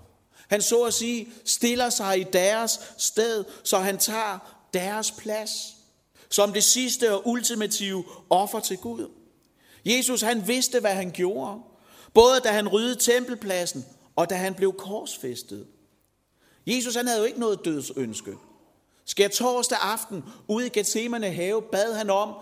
Han 0.47 0.61
så 0.61 0.83
at 0.83 0.93
sige 0.93 1.27
stiller 1.45 1.89
sig 1.89 2.19
i 2.19 2.23
deres 2.23 2.79
sted, 2.97 3.45
så 3.63 3.77
han 3.77 3.97
tager 3.97 4.39
deres 4.73 5.11
plads 5.11 5.75
som 6.29 6.53
det 6.53 6.63
sidste 6.63 7.13
og 7.13 7.27
ultimative 7.27 8.03
offer 8.29 8.59
til 8.59 8.77
Gud. 8.77 9.11
Jesus 9.85 10.21
han 10.21 10.47
vidste, 10.47 10.79
hvad 10.79 10.93
han 10.93 11.11
gjorde, 11.11 11.61
både 12.13 12.39
da 12.39 12.49
han 12.49 12.67
ryddede 12.67 12.99
tempelpladsen 12.99 13.85
og 14.15 14.29
da 14.29 14.35
han 14.35 14.53
blev 14.53 14.73
korsfæstet. 14.73 15.67
Jesus 16.67 16.95
han 16.95 17.07
havde 17.07 17.19
jo 17.19 17.25
ikke 17.25 17.39
noget 17.39 17.65
dødsønske. 17.65 18.33
Skal 19.05 19.29
torsdag 19.29 19.77
aften 19.81 20.23
ude 20.47 20.65
i 20.65 20.69
Gethsemane 20.69 21.31
have, 21.31 21.61
bad 21.61 21.93
han 21.93 22.09
om, 22.09 22.33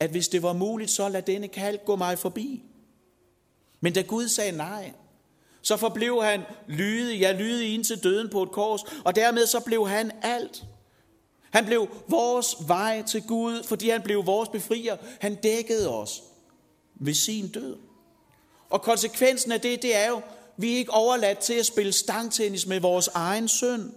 at 0.00 0.10
hvis 0.10 0.28
det 0.28 0.42
var 0.42 0.52
muligt, 0.52 0.90
så 0.90 1.08
lad 1.08 1.22
denne 1.22 1.48
kalk 1.48 1.84
gå 1.84 1.96
mig 1.96 2.18
forbi. 2.18 2.62
Men 3.80 3.92
da 3.92 4.02
Gud 4.02 4.28
sagde 4.28 4.56
nej, 4.56 4.92
så 5.62 5.76
forblev 5.76 6.22
han 6.22 6.40
lydig, 6.68 7.20
ja 7.20 7.32
lydig 7.32 7.74
ind 7.74 7.84
til 7.84 8.02
døden 8.02 8.28
på 8.28 8.42
et 8.42 8.50
kors, 8.50 8.82
og 9.04 9.16
dermed 9.16 9.46
så 9.46 9.60
blev 9.60 9.88
han 9.88 10.12
alt. 10.22 10.64
Han 11.50 11.66
blev 11.66 11.88
vores 12.08 12.56
vej 12.66 13.02
til 13.02 13.22
Gud, 13.22 13.62
fordi 13.62 13.88
han 13.88 14.02
blev 14.02 14.26
vores 14.26 14.48
befrier. 14.48 14.96
Han 15.20 15.34
dækkede 15.34 15.88
os 15.88 16.22
ved 16.94 17.14
sin 17.14 17.48
død. 17.48 17.76
Og 18.70 18.82
konsekvensen 18.82 19.52
af 19.52 19.60
det, 19.60 19.82
det 19.82 19.96
er 19.96 20.08
jo, 20.08 20.22
vi 20.56 20.72
er 20.72 20.76
ikke 20.76 20.92
overladt 20.92 21.38
til 21.38 21.54
at 21.54 21.66
spille 21.66 21.92
stangtennis 21.92 22.66
med 22.66 22.80
vores 22.80 23.08
egen 23.08 23.48
søn. 23.48 23.94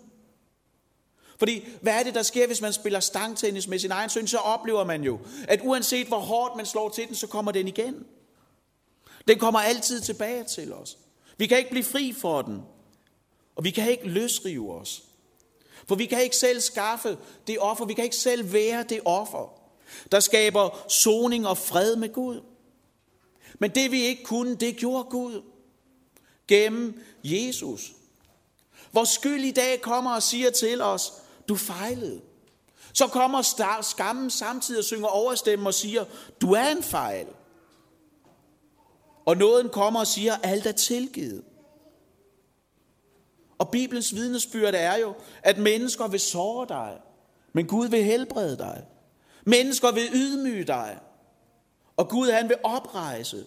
Fordi 1.44 1.68
hvad 1.82 2.00
er 2.00 2.04
det, 2.04 2.16
der 2.16 2.24
sker, 2.24 2.48
hvis 2.48 2.62
man 2.62 2.74
spiller 2.74 3.00
stangtennis 3.00 3.68
med 3.68 3.80
sin 3.80 3.92
egen 3.92 4.10
søn? 4.10 4.28
Så 4.28 4.38
oplever 4.38 4.84
man 4.84 5.04
jo, 5.04 5.20
at 5.48 5.60
uanset 5.64 6.08
hvor 6.08 6.20
hårdt 6.20 6.56
man 6.56 6.66
slår 6.66 6.90
til 6.90 7.08
den, 7.08 7.16
så 7.16 7.28
kommer 7.28 7.52
den 7.52 7.68
igen. 7.68 8.06
Den 9.28 9.40
kommer 9.40 9.60
altid 9.60 10.02
tilbage 10.02 10.44
til 10.44 10.74
os. 10.74 10.98
Vi 11.38 11.48
kan 11.48 11.58
ikke 11.58 11.70
blive 11.70 11.84
fri 11.84 12.14
for 12.14 12.42
den. 12.42 12.62
Og 13.56 13.64
vi 13.64 13.72
kan 13.72 13.92
ikke 13.92 14.08
løsrive 14.08 14.74
os. 14.74 15.04
For 15.88 15.96
vi 15.96 16.06
kan 16.06 16.24
ikke 16.24 16.36
selv 16.36 16.62
skaffe 16.62 17.18
det 17.48 17.60
offer. 17.60 17.86
Vi 17.86 17.94
kan 17.94 18.04
ikke 18.04 18.16
selv 18.16 18.54
være 18.54 18.84
det 18.84 19.00
offer, 19.06 19.62
der 20.12 20.20
skaber 20.20 20.86
soning 20.90 21.48
og 21.48 21.58
fred 21.58 21.96
med 21.96 22.14
Gud. 22.14 22.42
Men 23.60 23.72
det 23.72 23.92
vi 23.92 24.02
ikke 24.02 24.24
kunne, 24.24 24.56
det 24.56 24.76
gjorde 24.78 25.04
Gud 25.10 25.42
gennem 26.48 27.04
Jesus. 27.24 27.94
Hvor 28.92 29.04
skyld 29.04 29.44
i 29.44 29.52
dag 29.52 29.82
kommer 29.82 30.16
og 30.16 30.24
siger 30.24 30.50
til 30.50 30.82
os, 30.82 31.14
du 31.50 31.56
fejlede. 31.56 32.22
Så 32.94 33.08
kommer 33.08 33.42
skammen 33.82 34.30
samtidig 34.30 34.80
og 34.80 34.86
synger 34.86 35.08
overstemme 35.08 35.70
og 35.70 35.74
siger, 35.74 36.06
du 36.42 36.54
er 36.54 36.68
en 36.68 36.84
fejl. 36.84 37.28
Og 39.26 39.38
nåden 39.38 39.70
kommer 39.70 40.00
og 40.00 40.08
siger, 40.08 40.36
alt 40.44 40.66
er 40.66 40.72
tilgivet. 40.72 41.44
Og 43.58 43.70
Bibelens 43.70 44.16
vidnesbyrd 44.16 44.74
er 44.76 44.98
jo, 44.98 45.14
at 45.44 45.58
mennesker 45.58 46.08
vil 46.08 46.20
såre 46.20 46.68
dig, 46.68 46.98
men 47.54 47.68
Gud 47.68 47.88
vil 47.88 48.04
helbrede 48.04 48.58
dig. 48.58 48.86
Mennesker 49.46 49.92
vil 49.92 50.10
ydmyge 50.14 50.64
dig, 50.64 51.00
og 51.98 52.10
Gud 52.10 52.32
han 52.32 52.50
vil 52.50 52.58
oprejse. 52.64 53.46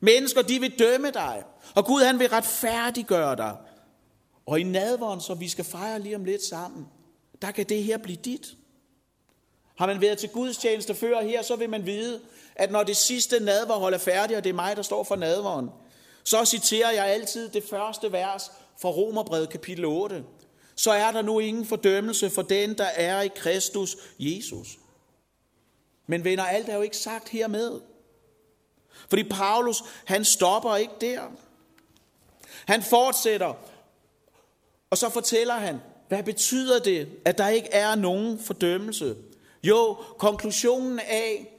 Mennesker 0.00 0.42
de 0.42 0.60
vil 0.60 0.78
dømme 0.78 1.10
dig, 1.10 1.44
og 1.74 1.84
Gud 1.84 2.02
han 2.02 2.18
vil 2.18 2.28
retfærdiggøre 2.28 3.36
dig. 3.36 3.56
Og 4.46 4.60
i 4.60 4.62
nadvånd, 4.62 5.20
som 5.20 5.40
vi 5.40 5.48
skal 5.48 5.64
fejre 5.64 6.00
lige 6.00 6.16
om 6.16 6.24
lidt 6.24 6.42
sammen, 6.42 6.86
der 7.42 7.50
kan 7.50 7.68
det 7.68 7.84
her 7.84 7.98
blive 7.98 8.18
dit. 8.24 8.56
Har 9.76 9.86
man 9.86 10.00
været 10.00 10.18
til 10.18 10.28
Guds 10.28 10.56
tjeneste 10.56 10.94
før 10.94 11.20
her, 11.20 11.42
så 11.42 11.56
vil 11.56 11.70
man 11.70 11.86
vide, 11.86 12.20
at 12.54 12.70
når 12.70 12.82
det 12.82 12.96
sidste 12.96 13.40
nadverhold 13.40 13.94
er 13.94 13.98
færdigt, 13.98 14.36
og 14.36 14.44
det 14.44 14.50
er 14.50 14.54
mig, 14.54 14.76
der 14.76 14.82
står 14.82 15.04
for 15.04 15.16
nadveren, 15.16 15.70
så 16.24 16.44
citerer 16.44 16.90
jeg 16.90 17.06
altid 17.06 17.48
det 17.48 17.64
første 17.70 18.12
vers 18.12 18.52
fra 18.80 18.88
Romerbrevet 18.88 19.48
kapitel 19.50 19.84
8. 19.84 20.24
Så 20.74 20.90
er 20.90 21.12
der 21.12 21.22
nu 21.22 21.38
ingen 21.38 21.66
fordømmelse 21.66 22.30
for 22.30 22.42
den, 22.42 22.78
der 22.78 22.84
er 22.84 23.22
i 23.22 23.28
Kristus 23.28 23.96
Jesus. 24.18 24.78
Men 26.06 26.24
venner, 26.24 26.44
alt 26.44 26.68
er 26.68 26.74
jo 26.74 26.82
ikke 26.82 26.96
sagt 26.96 27.28
hermed. 27.28 27.80
Fordi 29.08 29.24
Paulus, 29.24 29.82
han 30.04 30.24
stopper 30.24 30.76
ikke 30.76 30.94
der. 31.00 31.22
Han 32.66 32.82
fortsætter, 32.82 33.54
og 34.90 34.98
så 34.98 35.08
fortæller 35.08 35.54
han, 35.54 35.80
hvad 36.10 36.22
betyder 36.22 36.78
det, 36.78 37.08
at 37.24 37.38
der 37.38 37.48
ikke 37.48 37.68
er 37.72 37.94
nogen 37.94 38.38
fordømmelse? 38.38 39.16
Jo, 39.64 39.96
konklusionen 40.18 40.98
af, 40.98 41.56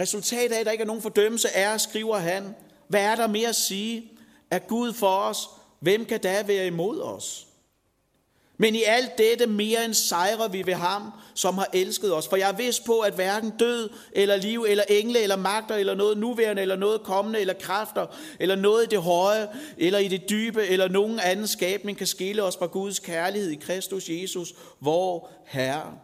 resultatet 0.00 0.56
af, 0.56 0.60
at 0.60 0.66
der 0.66 0.72
ikke 0.72 0.82
er 0.82 0.86
nogen 0.86 1.02
fordømmelse, 1.02 1.48
er, 1.48 1.78
skriver 1.78 2.18
han, 2.18 2.54
hvad 2.88 3.02
er 3.02 3.16
der 3.16 3.26
mere 3.26 3.48
at 3.48 3.56
sige? 3.56 4.12
Er 4.50 4.58
Gud 4.58 4.92
for 4.92 5.16
os? 5.16 5.38
Hvem 5.80 6.04
kan 6.04 6.20
da 6.20 6.42
være 6.42 6.66
imod 6.66 7.00
os? 7.00 7.45
Men 8.58 8.74
i 8.74 8.82
alt 8.82 9.18
dette 9.18 9.46
mere 9.46 9.84
end 9.84 9.94
sejrer 9.94 10.48
vi 10.48 10.66
ved 10.66 10.74
ham, 10.74 11.12
som 11.34 11.58
har 11.58 11.68
elsket 11.72 12.14
os. 12.14 12.28
For 12.28 12.36
jeg 12.36 12.50
er 12.50 12.56
vidst 12.56 12.84
på, 12.84 13.00
at 13.00 13.14
hverken 13.14 13.50
død 13.50 13.90
eller 14.12 14.36
liv 14.36 14.64
eller 14.68 14.84
engle 14.88 15.20
eller 15.20 15.36
magter 15.36 15.74
eller 15.74 15.94
noget 15.94 16.18
nuværende 16.18 16.62
eller 16.62 16.76
noget 16.76 17.02
kommende 17.02 17.40
eller 17.40 17.54
kræfter 17.54 18.06
eller 18.40 18.56
noget 18.56 18.84
i 18.84 18.88
det 18.88 19.02
høje 19.02 19.48
eller 19.78 19.98
i 19.98 20.08
det 20.08 20.30
dybe 20.30 20.66
eller 20.66 20.88
nogen 20.88 21.20
anden 21.20 21.46
skabning 21.46 21.98
kan 21.98 22.06
skille 22.06 22.42
os 22.42 22.56
fra 22.56 22.66
Guds 22.66 22.98
kærlighed 22.98 23.50
i 23.50 23.54
Kristus 23.54 24.08
Jesus, 24.08 24.54
hvor 24.78 25.30
Herre. 25.46 25.98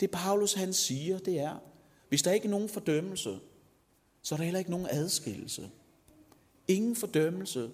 Det 0.00 0.10
Paulus 0.10 0.52
han 0.52 0.72
siger, 0.72 1.18
det 1.18 1.40
er, 1.40 1.62
hvis 2.08 2.22
der 2.22 2.32
ikke 2.32 2.46
er 2.46 2.50
nogen 2.50 2.68
fordømmelse, 2.68 3.38
så 4.22 4.34
er 4.34 4.36
der 4.36 4.44
heller 4.44 4.58
ikke 4.58 4.70
nogen 4.70 4.86
adskillelse. 4.90 5.70
Ingen 6.68 6.96
fordømmelse 6.96 7.70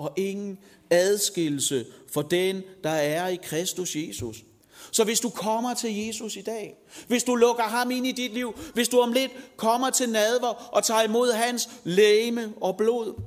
og 0.00 0.12
ingen 0.16 0.58
adskillelse 0.90 1.86
for 2.12 2.22
den, 2.22 2.62
der 2.84 2.90
er 2.90 3.28
i 3.28 3.38
Kristus 3.42 3.96
Jesus. 3.96 4.44
Så 4.92 5.04
hvis 5.04 5.20
du 5.20 5.30
kommer 5.30 5.74
til 5.74 6.06
Jesus 6.06 6.36
i 6.36 6.42
dag, 6.42 6.76
hvis 7.08 7.24
du 7.24 7.34
lukker 7.34 7.62
ham 7.62 7.90
ind 7.90 8.06
i 8.06 8.12
dit 8.12 8.32
liv, 8.32 8.58
hvis 8.74 8.88
du 8.88 9.00
om 9.00 9.12
lidt 9.12 9.32
kommer 9.56 9.90
til 9.90 10.10
nadver 10.10 10.68
og 10.72 10.84
tager 10.84 11.02
imod 11.02 11.32
hans 11.32 11.68
læme 11.84 12.52
og 12.60 12.76
blod, 12.76 13.22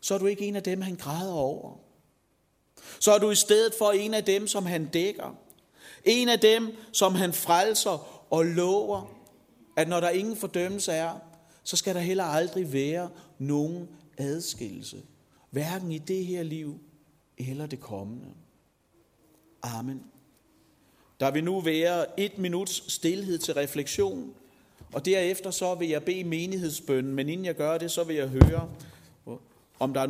så 0.00 0.14
er 0.14 0.18
du 0.18 0.26
ikke 0.26 0.44
en 0.44 0.56
af 0.56 0.62
dem, 0.62 0.80
han 0.80 0.96
græder 0.96 1.32
over. 1.32 1.78
Så 2.98 3.12
er 3.12 3.18
du 3.18 3.30
i 3.30 3.34
stedet 3.34 3.74
for 3.78 3.90
en 3.90 4.14
af 4.14 4.24
dem, 4.24 4.46
som 4.46 4.66
han 4.66 4.86
dækker. 4.86 5.36
En 6.04 6.28
af 6.28 6.40
dem, 6.40 6.76
som 6.92 7.14
han 7.14 7.32
frelser 7.32 8.24
og 8.32 8.44
lover, 8.44 9.14
at 9.76 9.88
når 9.88 10.00
der 10.00 10.10
ingen 10.10 10.36
fordømmelse 10.36 10.92
er, 10.92 11.12
så 11.64 11.76
skal 11.76 11.94
der 11.94 12.00
heller 12.00 12.24
aldrig 12.24 12.72
være 12.72 13.10
nogen 13.38 13.88
adskillelse. 14.18 14.96
Hverken 15.50 15.92
i 15.92 15.98
det 15.98 16.26
her 16.26 16.42
liv 16.42 16.78
eller 17.38 17.66
det 17.66 17.80
kommende. 17.80 18.26
Amen. 19.62 20.02
Der 21.20 21.30
vil 21.30 21.44
nu 21.44 21.60
være 21.60 22.20
et 22.20 22.38
minuts 22.38 22.92
stillhed 22.92 23.38
til 23.38 23.54
refleksion, 23.54 24.34
og 24.92 25.04
derefter 25.04 25.50
så 25.50 25.74
vil 25.74 25.88
jeg 25.88 26.04
bede 26.04 26.24
menighedsbønnen, 26.24 27.14
men 27.14 27.28
inden 27.28 27.46
jeg 27.46 27.54
gør 27.54 27.78
det, 27.78 27.90
så 27.90 28.04
vil 28.04 28.16
jeg 28.16 28.28
høre, 28.28 28.70
om 29.78 29.94
der 29.94 30.00
er 30.00 30.06